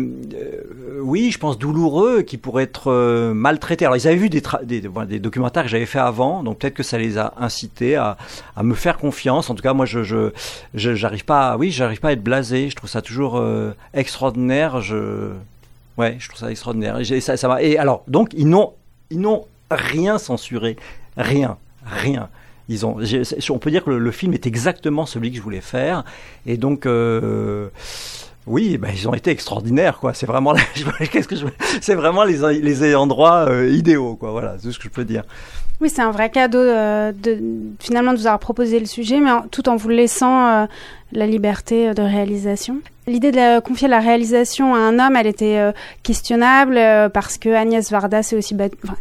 oui, 1.01 1.31
je 1.31 1.39
pense 1.39 1.57
douloureux, 1.57 2.23
qui 2.23 2.37
pourraient 2.37 2.65
être 2.65 3.33
maltraités. 3.33 3.85
Alors 3.85 3.97
ils 3.97 4.07
avaient 4.09 4.17
vu 4.17 4.29
des, 4.29 4.43
des, 4.65 4.81
des, 4.81 5.19
documentaires 5.21 5.63
que 5.63 5.69
j'avais 5.69 5.87
fait 5.87 6.01
avant, 6.01 6.43
donc 6.43 6.59
peut-être 6.59 6.75
que 6.75 6.83
ça 6.83 6.99
les 6.99 7.17
a 7.17 7.33
incités 7.39 7.95
à, 7.95 8.17
à, 8.57 8.63
me 8.65 8.75
faire 8.75 8.99
confiance. 8.99 9.51
En 9.51 9.55
tout 9.55 9.63
cas, 9.63 9.73
moi, 9.73 9.87
je, 9.87 10.03
je, 10.03 10.31
j'arrive 10.75 11.25
pas, 11.25 11.57
oui, 11.57 11.71
j'arrive 11.71 12.01
pas 12.01 12.09
à 12.09 12.13
être 12.13 12.23
Je 12.43 12.75
trouve 12.75 12.91
ça 12.91 13.03
toujours 13.03 13.37
euh, 13.37 13.73
extraordinaire. 13.95 14.81
Je, 14.81 15.31
ouais, 15.99 16.17
je 16.19 16.29
trouve 16.29 16.41
ça 16.41 16.51
extraordinaire. 16.51 16.99
Et 17.61 17.79
alors, 17.79 18.05
donc 18.09 18.31
ils 18.35 18.49
n'ont, 18.49 19.45
rien 19.71 20.19
censuré, 20.19 20.77
rien, 21.17 21.57
rien. 21.85 22.29
Ils 22.69 22.85
ont, 22.85 22.99
on 23.51 23.59
peut 23.59 23.71
dire 23.71 23.85
que 23.85 23.91
le, 23.91 24.11
film 24.11 24.35
est 24.35 24.47
exactement 24.47 25.07
celui 25.07 25.31
que 25.31 25.37
je 25.37 25.43
voulais 25.43 25.61
faire, 25.61 26.05
et 26.47 26.57
donc. 26.57 26.87
Euh, 26.87 27.69
oui, 28.47 28.79
ben, 28.79 28.93
ils 28.95 29.09
ont 29.09 29.15
été 29.15 29.33
extraordinaires. 29.33 29.99
C'est 30.15 30.27
vraiment, 30.27 30.55
qu'est-ce 31.11 31.27
que 31.27 31.35
je, 31.35 31.93
vraiment 31.95 32.23
les, 32.23 32.61
les 32.61 32.83
euh, 32.85 33.69
idéaux, 33.73 34.15
quoi. 34.15 34.31
Voilà, 34.31 34.57
c'est 34.61 34.71
ce 34.71 34.79
que 34.79 34.85
je 34.85 34.91
peux 34.91 35.05
dire. 35.05 35.25
Oui, 35.81 35.91
c'est 35.91 36.03
un 36.03 36.11
vrai 36.11 36.31
cadeau 36.31 36.59
euh, 36.59 37.13
de, 37.13 37.39
finalement 37.81 38.13
de 38.13 38.19
vous 38.19 38.27
avoir 38.27 38.39
proposé 38.39 38.81
le 38.81 38.87
sujet, 38.87 39.21
mais 39.21 39.31
tout 39.51 39.69
en 39.69 39.77
vous 39.77 39.91
laissant 39.91 40.47
euh, 40.47 40.67
la 41.13 41.27
liberté 41.27 41.93
de 41.93 42.03
réalisation. 42.03 42.79
L'idée 43.07 43.31
de 43.31 43.61
confier 43.61 43.87
la 43.87 44.01
réalisation 44.01 44.75
à 44.75 44.79
un 44.79 44.99
homme, 44.99 45.17
elle 45.17 45.29
était 45.29 45.61
questionnable 46.03 46.81
parce 47.15 47.39
que 47.39 47.51
Agnès 47.51 47.89
Varda 47.89 48.25
c'est 48.25 48.35
aussi 48.35 48.57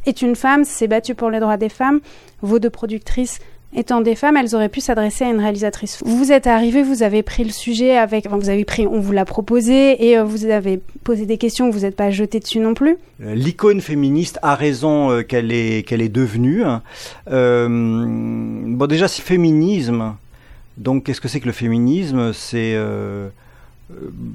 est 0.05 0.21
une 0.21 0.35
femme, 0.35 0.63
s'est 0.63 0.85
battue 0.85 1.15
pour 1.15 1.31
les 1.31 1.39
droits 1.39 1.57
des 1.57 1.69
femmes. 1.69 2.01
Vos 2.43 2.59
deux 2.59 2.69
productrices 2.69 3.39
étant 3.75 4.01
des 4.01 4.15
femmes, 4.15 4.37
elles 4.37 4.55
auraient 4.55 4.69
pu 4.69 4.81
s'adresser 4.81 5.25
à 5.25 5.29
une 5.29 5.39
réalisatrice. 5.39 5.99
Vous 6.05 6.31
êtes 6.31 6.47
arrivé, 6.47 6.81
vous 6.81 7.03
avez 7.03 7.23
pris 7.23 7.43
le 7.43 7.51
sujet 7.51 7.97
avec, 7.97 8.25
enfin, 8.25 8.37
vous 8.37 8.49
avez 8.49 8.65
pris, 8.65 8.87
on 8.87 8.99
vous 8.99 9.11
l'a 9.11 9.25
proposé 9.25 10.07
et 10.07 10.17
euh, 10.17 10.23
vous 10.23 10.45
avez 10.45 10.81
posé 11.03 11.25
des 11.25 11.37
questions, 11.37 11.69
vous 11.69 11.79
n'êtes 11.79 11.95
pas 11.95 12.09
jeté 12.09 12.39
dessus 12.39 12.59
non 12.59 12.73
plus. 12.73 12.97
Euh, 13.23 13.35
l'icône 13.35 13.81
féministe 13.81 14.39
a 14.41 14.55
raison 14.55 15.11
euh, 15.11 15.21
qu'elle 15.21 15.51
est 15.51 15.87
qu'elle 15.87 16.01
est 16.01 16.09
devenue. 16.09 16.63
Hein. 16.63 16.81
bon, 17.27 18.87
déjà, 18.87 19.07
c'est 19.07 19.21
féminisme. 19.21 20.15
Donc, 20.77 21.03
qu'est-ce 21.03 21.21
que 21.21 21.27
c'est 21.27 21.39
que 21.39 21.45
le 21.45 21.53
féminisme? 21.53 22.33
C'est 22.33 22.75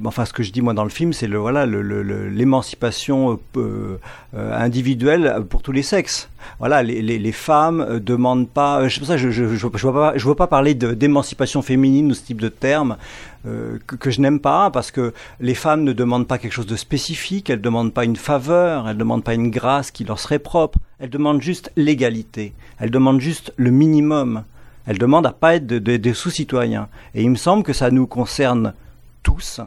enfin 0.04 0.24
ce 0.24 0.32
que 0.32 0.42
je 0.42 0.52
dis 0.52 0.62
moi 0.62 0.74
dans 0.74 0.84
le 0.84 0.90
film, 0.90 1.12
c'est 1.12 1.26
le 1.26 1.38
voilà 1.38 1.66
l'émancipation 1.66 3.40
euh, 3.56 3.98
euh, 4.34 4.56
individuelle 4.56 5.44
pour 5.48 5.62
tous 5.62 5.72
les 5.72 5.82
sexes. 5.82 6.30
Voilà, 6.58 6.82
les, 6.82 7.02
les, 7.02 7.18
les 7.18 7.32
femmes 7.32 7.98
demandent 7.98 8.48
pas. 8.48 8.88
C'est 8.88 9.18
je 9.18 9.30
je, 9.30 9.56
je, 9.56 9.66
vois 9.66 9.92
pas 9.92 10.12
je 10.16 10.26
veux 10.26 10.34
pas 10.34 10.46
parler 10.46 10.74
d'émancipation 10.74 11.62
féminine 11.62 12.10
ou 12.10 12.14
ce 12.14 12.22
type 12.22 12.40
de 12.40 12.48
terme 12.48 12.96
que, 13.44 13.96
que, 13.96 14.10
je 14.10 14.20
n'aime 14.20 14.38
pas 14.38 14.70
parce 14.70 14.90
que 14.90 15.14
les 15.40 15.54
femmes 15.54 15.82
ne 15.82 15.92
demandent 15.94 16.28
pas 16.28 16.36
quelque 16.36 16.52
chose 16.52 16.66
de 16.66 16.76
spécifique, 16.76 17.48
elles 17.48 17.60
demandent 17.60 17.92
pas 17.92 18.04
une 18.04 18.16
faveur, 18.16 18.86
elles 18.88 18.98
demandent 18.98 19.24
pas 19.24 19.34
une 19.34 19.50
grâce 19.50 19.90
qui 19.90 20.04
leur 20.04 20.18
serait 20.18 20.38
propre. 20.38 20.78
Elles 20.98 21.10
demandent 21.10 21.40
juste 21.40 21.72
l'égalité. 21.76 22.52
Elles 22.78 22.90
demandent 22.90 23.20
juste 23.20 23.52
le 23.56 23.70
minimum. 23.70 24.44
Elles 24.86 24.98
demandent 24.98 25.26
à 25.26 25.32
pas 25.32 25.56
être 25.56 25.66
des 25.66 26.14
sous-citoyens. 26.14 26.88
Et 27.14 27.22
il 27.22 27.30
me 27.30 27.36
semble 27.36 27.62
que 27.62 27.72
ça 27.72 27.90
nous 27.90 28.06
concerne 28.06 28.74
tous. 29.22 29.60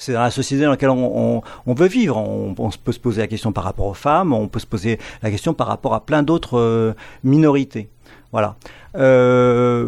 C'est 0.00 0.14
dans 0.14 0.22
la 0.22 0.30
société 0.30 0.64
dans 0.64 0.70
laquelle 0.70 0.88
on, 0.88 1.42
veut 1.66 1.86
vivre. 1.86 2.16
On, 2.16 2.54
peut 2.54 2.92
se 2.92 2.98
poser 2.98 3.20
la 3.20 3.26
question 3.26 3.52
par 3.52 3.64
rapport 3.64 3.86
aux 3.86 3.94
femmes, 3.94 4.32
on 4.32 4.48
peut 4.48 4.58
se 4.58 4.66
poser 4.66 4.98
la 5.22 5.30
question 5.30 5.52
par 5.52 5.66
rapport 5.66 5.92
à 5.92 6.06
plein 6.06 6.22
d'autres 6.22 6.58
euh, 6.58 6.94
minorités. 7.22 7.90
Voilà. 8.32 8.56
Euh, 8.96 9.86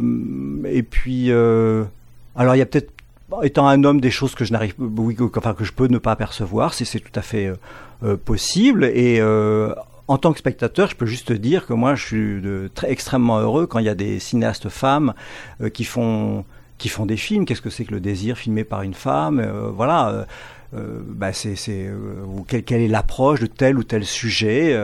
et 0.66 0.82
puis, 0.82 1.30
euh, 1.30 1.84
alors 2.36 2.54
il 2.54 2.58
y 2.58 2.62
a 2.62 2.66
peut-être, 2.66 2.92
étant 3.42 3.66
un 3.66 3.84
homme, 3.84 4.02
des 4.02 4.10
choses 4.10 4.34
que 4.34 4.44
je 4.44 4.52
n'arrive, 4.52 4.74
oui, 4.78 5.16
enfin 5.34 5.54
que 5.54 5.64
je 5.64 5.72
peux 5.72 5.86
ne 5.86 5.96
pas 5.96 6.12
apercevoir, 6.12 6.74
si 6.74 6.84
c'est 6.84 7.00
tout 7.00 7.18
à 7.18 7.22
fait 7.22 7.50
possible. 8.26 8.84
Et 8.84 9.22
en 10.08 10.18
tant 10.18 10.34
que 10.34 10.38
spectateur, 10.38 10.90
je 10.90 10.96
peux 10.96 11.06
juste 11.06 11.32
dire 11.32 11.64
que 11.64 11.72
moi, 11.72 11.94
je 11.94 12.04
suis 12.04 12.42
extrêmement 12.86 13.38
heureux 13.38 13.66
quand 13.66 13.78
il 13.78 13.86
y 13.86 13.88
a 13.88 13.94
des 13.94 14.18
cinéastes 14.18 14.68
femmes 14.68 15.14
qui 15.72 15.84
font 15.84 16.44
qui 16.82 16.88
font 16.88 17.06
des 17.06 17.16
films. 17.16 17.44
Qu'est-ce 17.44 17.62
que 17.62 17.70
c'est 17.70 17.84
que 17.84 17.92
le 17.94 18.00
désir 18.00 18.36
filmé 18.36 18.64
par 18.64 18.82
une 18.82 18.94
femme 18.94 19.38
euh, 19.38 19.70
Voilà. 19.72 20.08
Euh, 20.08 20.24
euh, 20.74 21.00
bah 21.06 21.32
c'est, 21.32 21.54
c'est 21.54 21.88
quelle, 22.48 22.64
quelle, 22.64 22.80
est 22.80 22.88
l'approche 22.88 23.40
de 23.40 23.46
tel 23.46 23.78
ou 23.78 23.84
tel 23.84 24.06
sujet 24.06 24.74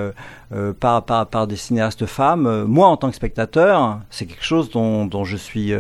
par, 0.80 1.02
par, 1.06 1.26
par 1.26 1.46
des 1.46 1.56
cinéastes 1.56 2.04
femmes. 2.04 2.64
moi, 2.64 2.88
en 2.88 2.98
tant 2.98 3.08
que 3.08 3.16
spectateur, 3.16 3.98
c'est 4.10 4.26
quelque 4.26 4.44
chose 4.44 4.70
dont, 4.70 5.24
je 5.24 5.36
suis 5.38 5.72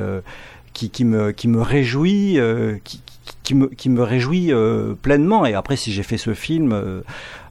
qui, 0.72 1.04
me 1.04 1.30
qui 1.32 1.46
me 1.46 1.60
réjouit, 1.60 2.40
qui 3.42 3.54
me, 3.54 3.66
qui 3.66 3.90
me 3.90 4.02
réjouit 4.02 4.50
pleinement. 5.02 5.44
Et 5.44 5.52
après, 5.52 5.76
si 5.76 5.92
j'ai 5.92 6.02
fait 6.02 6.16
ce 6.16 6.32
film, 6.32 7.02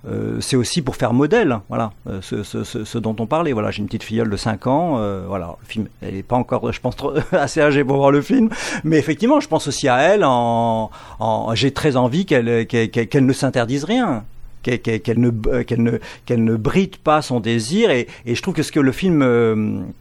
euh, 0.07 0.37
c'est 0.39 0.55
aussi 0.55 0.81
pour 0.81 0.95
faire 0.95 1.13
modèle, 1.13 1.59
voilà, 1.69 1.91
euh, 2.07 2.19
ce, 2.21 2.43
ce, 2.43 2.63
ce, 2.63 2.97
dont 2.97 3.15
on 3.19 3.25
parlait. 3.25 3.51
Voilà, 3.51 3.71
j'ai 3.71 3.79
une 3.79 3.87
petite 3.87 4.03
filleule 4.03 4.29
de 4.29 4.37
5 4.37 4.67
ans, 4.67 4.99
euh, 4.99 5.25
voilà, 5.27 5.55
le 5.59 5.67
film, 5.67 5.87
elle 6.01 6.15
est 6.15 6.23
pas 6.23 6.37
encore, 6.37 6.71
je 6.71 6.79
pense, 6.79 6.95
trop, 6.95 7.13
assez 7.31 7.61
âgée 7.61 7.83
pour 7.83 7.97
voir 7.97 8.11
le 8.11 8.21
film, 8.21 8.49
mais 8.83 8.97
effectivement, 8.97 9.39
je 9.39 9.47
pense 9.47 9.67
aussi 9.67 9.87
à 9.87 9.97
elle. 9.99 10.23
En, 10.23 10.91
en 11.19 11.55
j'ai 11.55 11.71
très 11.71 11.97
envie 11.97 12.25
qu'elle 12.25 12.67
qu'elle 12.67 13.25
ne 13.25 13.33
s'interdise 13.33 13.83
rien 13.83 14.23
qu'elle 14.63 15.19
ne 15.19 15.61
qu'elle 15.63 15.81
ne 15.81 15.99
qu'elle 16.25 16.43
ne 16.43 16.55
bride 16.55 16.97
pas 16.97 17.21
son 17.21 17.39
désir 17.39 17.89
et, 17.89 18.07
et, 18.25 18.35
je 18.35 18.41
trouve 18.41 18.53
que 18.53 18.63
ce 18.63 18.73
que 18.73 18.81
le 18.81 18.91
film 18.91 19.93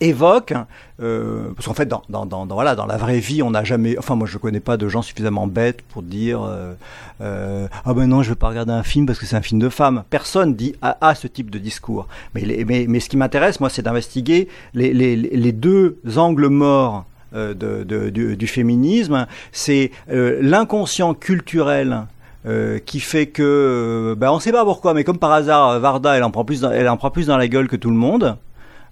évoque, 0.00 0.54
euh, 1.02 1.52
parce 1.54 1.66
qu'en 1.66 1.74
fait, 1.74 1.86
dans, 1.86 2.02
dans, 2.08 2.26
dans, 2.26 2.46
voilà, 2.46 2.74
dans 2.74 2.86
la 2.86 2.96
vraie 2.96 3.20
vie, 3.20 3.42
on 3.42 3.50
n'a 3.50 3.64
jamais, 3.64 3.98
enfin 3.98 4.14
moi 4.14 4.26
je 4.26 4.38
connais 4.38 4.60
pas 4.60 4.76
de 4.76 4.88
gens 4.88 5.02
suffisamment 5.02 5.46
bêtes 5.46 5.82
pour 5.82 6.02
dire 6.02 6.42
euh, 6.42 6.72
euh, 7.20 7.68
ah 7.84 7.94
ben 7.94 8.06
non, 8.06 8.22
je 8.22 8.30
vais 8.30 8.36
pas 8.36 8.48
regarder 8.48 8.72
un 8.72 8.82
film 8.82 9.06
parce 9.06 9.18
que 9.18 9.26
c'est 9.26 9.36
un 9.36 9.42
film 9.42 9.60
de 9.60 9.68
femme. 9.68 10.04
Personne 10.10 10.54
dit 10.54 10.74
à, 10.82 11.14
ce 11.14 11.26
type 11.26 11.50
de 11.50 11.58
discours. 11.58 12.06
Mais, 12.34 12.64
mais, 12.66 12.86
mais 12.88 13.00
ce 13.00 13.08
qui 13.08 13.16
m'intéresse, 13.16 13.60
moi, 13.60 13.68
c'est 13.68 13.82
d'investiguer 13.82 14.48
les, 14.74 14.92
les, 14.92 15.16
les 15.16 15.52
deux 15.52 15.98
angles 16.16 16.48
morts 16.48 17.04
euh, 17.32 17.54
de, 17.54 17.84
de, 17.84 18.10
du, 18.10 18.36
du, 18.36 18.46
féminisme. 18.48 19.26
C'est 19.52 19.92
euh, 20.10 20.38
l'inconscient 20.42 21.14
culturel 21.14 22.06
euh, 22.44 22.80
qui 22.84 22.98
fait 22.98 23.26
que, 23.26 24.16
ben, 24.18 24.32
on 24.32 24.40
sait 24.40 24.50
pas 24.50 24.64
pourquoi, 24.64 24.94
mais 24.94 25.04
comme 25.04 25.18
par 25.18 25.30
hasard, 25.30 25.78
Varda, 25.78 26.16
elle 26.16 26.24
en 26.24 26.32
prend 26.32 26.44
plus, 26.44 26.62
dans, 26.62 26.72
elle 26.72 26.88
en 26.88 26.96
prend 26.96 27.12
plus 27.12 27.28
dans 27.28 27.36
la 27.36 27.46
gueule 27.46 27.68
que 27.68 27.76
tout 27.76 27.90
le 27.90 27.96
monde. 27.96 28.36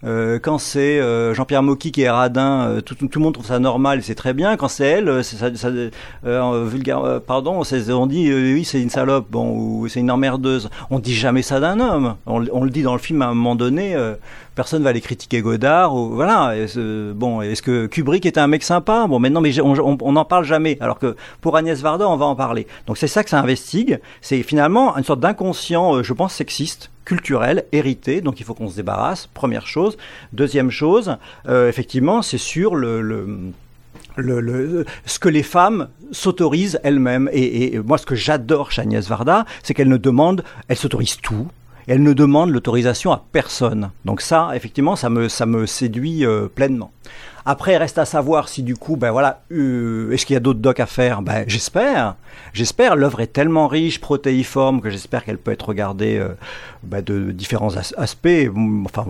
Euh, 0.05 0.39
quand 0.39 0.59
c'est 0.59 1.01
euh, 1.01 1.35
Jean-Pierre 1.35 1.63
Mocky 1.63 1.91
qui 1.91 2.03
est 2.03 2.11
radin, 2.11 2.69
euh, 2.69 2.81
tout, 2.81 2.95
tout, 2.95 3.19
le 3.19 3.21
monde 3.21 3.35
trouve 3.35 3.47
ça 3.47 3.59
normal, 3.59 4.03
c'est 4.03 4.15
très 4.15 4.33
bien. 4.33 4.57
Quand 4.57 4.69
c'est 4.69 4.87
elle, 4.87 5.25
c'est 5.25 5.37
ça, 5.37 5.55
ça 5.55 5.71
vulgaire, 6.65 7.21
pardon, 7.27 7.63
on 7.63 8.07
dit 8.07 8.33
oui 8.33 8.65
c'est 8.65 8.81
une 8.81 8.91
salope, 8.91 9.27
bon, 9.31 9.51
ou 9.51 9.89
c'est 9.89 10.01
une 10.01 10.11
emmerdeuse. 10.11 10.71
On 10.91 10.99
dit 10.99 11.15
jamais 11.15 11.43
ça 11.43 11.61
d'un 11.61 11.81
homme. 11.81 12.17
On, 12.27 12.45
on, 12.53 12.65
le 12.65 12.71
dit 12.71 12.83
dans 12.83 12.93
le 12.93 13.01
film 13.01 13.23
à 13.23 13.27
un 13.27 13.35
moment 13.35 13.57
donné. 13.57 13.97
Personne 14.59 14.83
va 14.83 14.91
aller 14.91 15.01
critiquer 15.01 15.41
Godard. 15.41 15.95
Ou, 15.95 16.11
voilà. 16.11 16.53
Bon, 17.15 17.41
est-ce 17.43 17.63
que 17.63 17.87
Kubrick 17.87 18.27
était 18.27 18.41
un 18.41 18.49
mec 18.49 18.65
sympa? 18.65 19.07
Bon, 19.09 19.21
maintenant, 19.21 19.41
mais 19.41 19.53
on 19.61 20.13
n'en 20.13 20.25
parle 20.25 20.45
jamais. 20.45 20.77
Alors 20.81 20.99
que 20.99 21.15
pour 21.41 21.57
Agnès 21.57 21.81
Varda, 21.81 22.09
on 22.09 22.17
va 22.17 22.27
en 22.27 22.35
parler. 22.35 22.67
Donc 22.89 22.99
c'est 22.99 23.07
ça 23.07 23.23
que 23.23 23.31
ça 23.31 23.39
investigue. 23.39 24.01
C'est 24.21 24.43
finalement 24.43 24.97
une 24.97 25.05
sorte 25.05 25.21
d'inconscient, 25.21 26.03
je 26.03 26.13
pense, 26.13 26.35
sexiste 26.35 26.91
culturel, 27.05 27.65
hérité, 27.73 28.21
donc 28.21 28.41
il 28.41 28.45
faut 28.45 28.53
qu'on 28.53 28.69
se 28.69 28.77
débarrasse, 28.77 29.29
première 29.29 29.67
chose. 29.67 29.97
Deuxième 30.33 30.71
chose, 30.71 31.17
euh, 31.49 31.69
effectivement, 31.69 32.21
c'est 32.21 32.37
sur 32.37 32.75
le, 32.75 33.01
le 33.01 34.85
ce 35.07 35.19
que 35.19 35.29
les 35.29 35.45
femmes 35.45 35.89
s'autorisent 36.11 36.81
elles-mêmes. 36.83 37.31
Et, 37.33 37.79
moi, 37.79 37.97
ce 37.97 38.07
que 38.07 38.17
j'adore 38.17 38.73
chez 38.73 38.83
Agnès 38.83 39.09
Varda, 39.09 39.47
c'est 39.63 39.73
qu'elle 39.73 39.89
ne 39.89 39.97
demande, 39.97 40.43
elle 40.67 40.77
s'autorise 40.77 41.17
tout. 41.17 41.49
Elle 41.89 42.03
ne 42.03 42.13
demande 42.13 42.51
l'autorisation 42.51 43.13
à 43.13 43.25
personne. 43.33 43.91
Donc 44.05 44.21
ça, 44.21 44.51
effectivement, 44.55 44.95
ça 44.95 45.09
me, 45.09 45.29
ça 45.29 45.47
me 45.47 45.65
séduit 45.67 46.25
euh, 46.27 46.47
pleinement. 46.47 46.93
Après, 47.51 47.79
reste 47.79 47.97
à 47.97 48.05
savoir 48.05 48.47
si 48.47 48.63
du 48.63 48.77
coup, 48.77 48.97
ben 48.97 49.11
voilà, 49.11 49.41
euh, 49.53 50.11
est-ce 50.11 50.27
qu'il 50.27 50.35
y 50.35 50.37
a 50.37 50.41
d'autres 50.41 50.59
docs 50.59 50.81
à 50.81 50.85
faire? 50.85 51.23
Ben 51.23 51.45
j'espère, 51.47 52.17
j'espère. 52.53 52.95
L'œuvre 52.95 53.21
est 53.21 53.29
tellement 53.29 53.69
riche, 53.69 54.03
protéiforme 54.03 54.83
que 54.83 54.91
j'espère 54.91 55.25
qu'elle 55.25 55.39
peut 55.39 55.53
être 55.53 55.67
regardée 55.67 56.19
euh, 56.19 56.35
ben, 56.83 57.03
de 57.03 57.31
différents 57.31 57.75
aspects. 57.79 58.51
Enfin, 58.85 59.07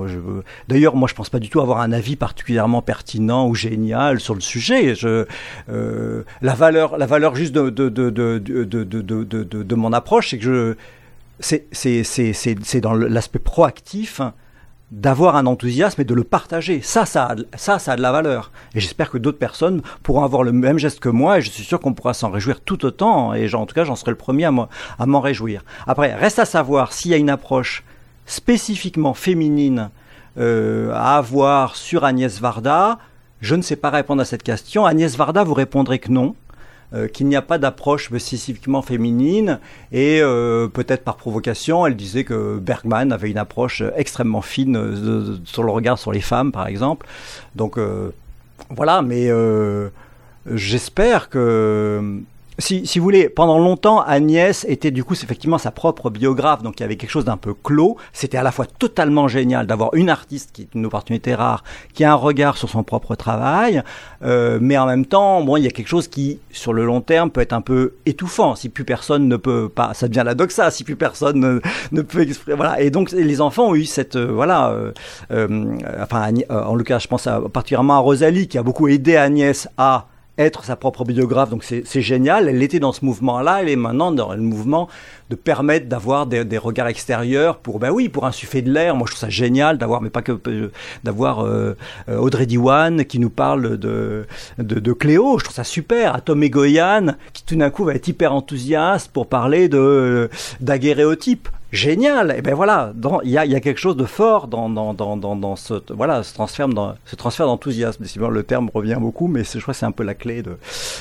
d'ailleurs, 0.68 0.94
moi, 0.94 1.08
je 1.08 1.14
pense 1.14 1.30
pas 1.30 1.40
du 1.40 1.48
tout 1.48 1.60
avoir 1.60 1.80
un 1.80 1.90
avis 1.90 2.14
particulièrement 2.14 2.80
pertinent 2.80 3.48
ou 3.48 3.56
génial 3.56 4.20
sur 4.20 4.36
le 4.36 4.40
sujet. 4.40 4.94
Je, 4.94 5.26
euh, 5.68 6.22
la 6.40 6.54
valeur, 6.54 6.96
la 6.96 7.06
valeur 7.06 7.34
juste 7.34 7.52
de 7.52 7.70
de 7.70 7.88
de 7.88 8.08
de 8.08 8.38
de, 8.38 8.84
de, 8.84 9.42
de 9.42 9.74
mon 9.74 9.92
approche, 9.92 10.30
c'est 10.30 10.38
que 10.38 10.44
je 10.44 10.76
c'est 11.40 12.80
dans 12.80 12.94
l'aspect 12.94 13.38
proactif 13.38 14.20
d'avoir 14.90 15.36
un 15.36 15.46
enthousiasme 15.46 16.00
et 16.00 16.04
de 16.04 16.14
le 16.14 16.24
partager. 16.24 16.80
Ça, 16.80 17.04
ça 17.04 17.34
ça, 17.56 17.78
ça 17.78 17.92
a 17.92 17.96
de 17.96 18.02
la 18.02 18.12
valeur. 18.12 18.50
Et 18.74 18.80
j'espère 18.80 19.10
que 19.10 19.18
d'autres 19.18 19.38
personnes 19.38 19.82
pourront 20.02 20.24
avoir 20.24 20.42
le 20.42 20.52
même 20.52 20.78
geste 20.78 21.00
que 21.00 21.10
moi 21.10 21.38
et 21.38 21.42
je 21.42 21.50
suis 21.50 21.64
sûr 21.64 21.78
qu'on 21.78 21.92
pourra 21.92 22.14
s'en 22.14 22.30
réjouir 22.30 22.60
tout 22.60 22.86
autant. 22.86 23.34
Et 23.34 23.54
en 23.54 23.66
tout 23.66 23.74
cas, 23.74 23.84
j'en 23.84 23.96
serai 23.96 24.12
le 24.12 24.16
premier 24.16 24.46
à 24.46 25.06
m'en 25.06 25.20
réjouir. 25.20 25.64
Après, 25.86 26.14
reste 26.14 26.38
à 26.38 26.46
savoir 26.46 26.92
s'il 26.92 27.10
y 27.10 27.14
a 27.14 27.18
une 27.18 27.30
approche 27.30 27.84
spécifiquement 28.24 29.14
féminine 29.14 29.90
euh, 30.38 30.90
à 30.92 31.18
avoir 31.18 31.76
sur 31.76 32.04
Agnès 32.04 32.40
Varda. 32.40 32.98
Je 33.40 33.54
ne 33.54 33.62
sais 33.62 33.76
pas 33.76 33.90
répondre 33.90 34.22
à 34.22 34.24
cette 34.24 34.42
question. 34.42 34.86
Agnès 34.86 35.16
Varda 35.16 35.44
vous 35.44 35.54
répondrait 35.54 35.98
que 35.98 36.10
non. 36.10 36.34
Euh, 36.94 37.06
qu'il 37.06 37.26
n'y 37.26 37.36
a 37.36 37.42
pas 37.42 37.58
d'approche 37.58 38.06
spécifiquement 38.06 38.80
féminine 38.80 39.58
et 39.92 40.20
euh, 40.22 40.68
peut-être 40.68 41.04
par 41.04 41.16
provocation, 41.16 41.86
elle 41.86 41.96
disait 41.96 42.24
que 42.24 42.56
Bergman 42.58 43.12
avait 43.12 43.30
une 43.30 43.36
approche 43.36 43.82
extrêmement 43.94 44.40
fine 44.40 44.74
euh, 44.74 45.36
sur 45.44 45.64
le 45.64 45.70
regard 45.70 45.98
sur 45.98 46.12
les 46.12 46.22
femmes, 46.22 46.50
par 46.50 46.66
exemple. 46.66 47.06
Donc 47.56 47.78
voilà, 48.70 49.02
mais 49.02 49.28
j'espère 50.46 51.28
que 51.28 52.22
si, 52.58 52.86
si, 52.86 52.98
vous 52.98 53.04
voulez, 53.04 53.28
pendant 53.28 53.58
longtemps, 53.58 54.00
Agnès 54.02 54.64
était 54.68 54.90
du 54.90 55.04
coup 55.04 55.14
effectivement 55.14 55.58
sa 55.58 55.70
propre 55.70 56.10
biographe, 56.10 56.62
donc 56.62 56.80
il 56.80 56.82
y 56.82 56.84
avait 56.84 56.96
quelque 56.96 57.10
chose 57.10 57.24
d'un 57.24 57.36
peu 57.36 57.54
clos. 57.54 57.96
C'était 58.12 58.38
à 58.38 58.42
la 58.42 58.52
fois 58.52 58.66
totalement 58.66 59.28
génial 59.28 59.66
d'avoir 59.66 59.94
une 59.94 60.10
artiste 60.10 60.50
qui 60.52 60.62
est 60.62 60.74
une 60.74 60.86
opportunité 60.86 61.34
rare, 61.34 61.62
qui 61.94 62.04
a 62.04 62.12
un 62.12 62.16
regard 62.16 62.56
sur 62.56 62.68
son 62.68 62.82
propre 62.82 63.14
travail, 63.14 63.82
euh, 64.22 64.58
mais 64.60 64.76
en 64.76 64.86
même 64.86 65.06
temps, 65.06 65.42
bon, 65.42 65.56
il 65.56 65.64
y 65.64 65.66
a 65.66 65.70
quelque 65.70 65.88
chose 65.88 66.08
qui, 66.08 66.40
sur 66.50 66.72
le 66.72 66.84
long 66.84 67.00
terme, 67.00 67.30
peut 67.30 67.40
être 67.40 67.52
un 67.52 67.60
peu 67.60 67.94
étouffant. 68.06 68.54
Si 68.54 68.68
plus 68.68 68.84
personne 68.84 69.28
ne 69.28 69.36
peut 69.36 69.68
pas, 69.68 69.94
ça 69.94 70.08
devient 70.08 70.24
la 70.24 70.34
doxa. 70.34 70.70
Si 70.70 70.84
plus 70.84 70.96
personne 70.96 71.60
ne, 71.92 72.02
peut 72.02 72.22
exprimer, 72.22 72.56
voilà. 72.56 72.80
Et 72.80 72.90
donc 72.90 73.12
les 73.12 73.40
enfants 73.40 73.68
ont 73.68 73.74
eu 73.74 73.84
cette, 73.84 74.16
euh, 74.16 74.32
voilà, 74.32 74.70
euh, 74.70 74.92
euh 75.30 75.78
enfin, 76.00 76.32
euh, 76.50 76.62
en 76.62 76.76
cas, 76.78 76.98
je 76.98 77.08
pense 77.08 77.26
à, 77.26 77.40
particulièrement 77.40 77.94
à 77.94 77.98
Rosalie 77.98 78.48
qui 78.48 78.58
a 78.58 78.62
beaucoup 78.62 78.88
aidé 78.88 79.16
Agnès 79.16 79.68
à 79.76 80.06
être 80.38 80.64
sa 80.64 80.76
propre 80.76 81.04
biographe. 81.04 81.50
Donc 81.50 81.64
c'est 81.64 82.00
génial. 82.00 82.48
Elle 82.48 82.62
était 82.62 82.78
dans 82.78 82.92
ce 82.92 83.04
mouvement-là. 83.04 83.62
Elle 83.62 83.68
est 83.68 83.76
maintenant 83.76 84.12
dans 84.12 84.32
le 84.32 84.40
mouvement 84.40 84.88
de 85.30 85.36
permettre 85.36 85.86
d'avoir 85.86 86.26
des, 86.26 86.58
regards 86.58 86.86
extérieurs 86.86 87.58
pour, 87.58 87.78
ben 87.78 87.90
oui, 87.90 88.08
pour 88.08 88.24
insuffler 88.24 88.62
de 88.62 88.72
l'air. 88.72 88.96
Moi, 88.96 89.06
je 89.06 89.12
trouve 89.12 89.20
ça 89.20 89.28
génial 89.28 89.76
d'avoir, 89.76 90.00
mais 90.00 90.10
pas 90.10 90.22
que 90.22 90.38
euh, 90.46 90.72
d'avoir 91.04 91.44
euh, 91.44 91.76
euh, 92.08 92.16
Audrey 92.16 92.46
Diwan 92.46 93.04
qui 93.04 93.18
nous 93.18 93.30
parle 93.30 93.76
de, 93.76 94.26
de, 94.58 94.92
Cléo. 94.92 95.38
Je 95.38 95.44
trouve 95.44 95.56
ça 95.56 95.64
super. 95.64 96.14
Atom 96.14 96.42
et 96.42 96.50
Goyan 96.50 97.14
qui 97.32 97.44
tout 97.44 97.56
d'un 97.56 97.70
coup 97.70 97.84
va 97.84 97.94
être 97.94 98.08
hyper 98.08 98.32
enthousiaste 98.32 99.10
pour 99.12 99.26
parler 99.26 99.68
de 99.68 100.30
génial. 101.72 102.34
Et 102.38 102.42
ben 102.42 102.54
voilà, 102.54 102.92
il 103.24 103.30
y 103.30 103.38
a, 103.38 103.44
y 103.44 103.54
a, 103.54 103.60
quelque 103.60 103.78
chose 103.78 103.96
de 103.96 104.04
fort 104.04 104.48
dans, 104.48 104.68
dans, 104.68 104.94
dans, 104.94 105.16
dans, 105.16 105.56
ce, 105.56 105.74
voilà, 105.90 106.22
ce 106.22 106.34
transfert, 106.34 106.68
ce 107.04 107.16
transfert 107.16 107.46
d'enthousiasme. 107.46 108.04
Le 108.30 108.42
terme 108.42 108.70
revient 108.72 108.98
beaucoup, 109.00 109.26
mais 109.26 109.44
je 109.44 109.60
crois 109.60 109.74
que 109.74 109.78
c'est 109.78 109.86
un 109.86 109.92
peu 109.92 110.04
la 110.04 110.14
clé 110.14 110.42
de 110.42 110.56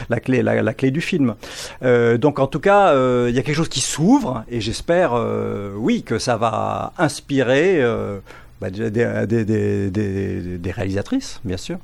la 0.10 0.20
clé, 0.20 0.42
la, 0.42 0.74
clé 0.74 0.92
du 0.92 1.02
film. 1.02 1.36
Euh, 1.84 2.18
donc 2.18 2.40
en 2.40 2.48
tout 2.48 2.60
cas, 2.60 2.94
euh, 2.94 3.28
il 3.30 3.36
y 3.36 3.40
a 3.40 3.44
quelque 3.44 3.56
chose 3.56 3.70
qui 3.70 3.82
s'ouvre 3.82 4.44
et 4.50 4.62
j'espère, 4.62 5.14
euh, 5.14 5.74
oui, 5.76 6.04
que 6.04 6.20
ça 6.20 6.38
va 6.38 6.94
inspirer 6.98 7.82
euh, 7.82 8.20
bah, 8.62 8.70
des, 8.70 8.90
des, 8.92 9.46
des, 9.46 10.58
des 10.58 10.72
réalisatrices, 10.72 11.40
bien 11.44 11.58
sûr. 11.58 11.78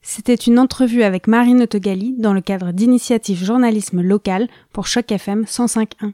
C'était 0.00 0.34
une 0.34 0.58
entrevue 0.58 1.02
avec 1.02 1.26
Marine 1.26 1.62
Autogali 1.62 2.14
dans 2.18 2.32
le 2.32 2.40
cadre 2.40 2.72
d'initiative 2.72 3.44
journalisme 3.44 4.00
local 4.00 4.48
pour 4.72 4.86
Choc 4.86 5.10
FM 5.12 5.42
105.1. 5.42 6.12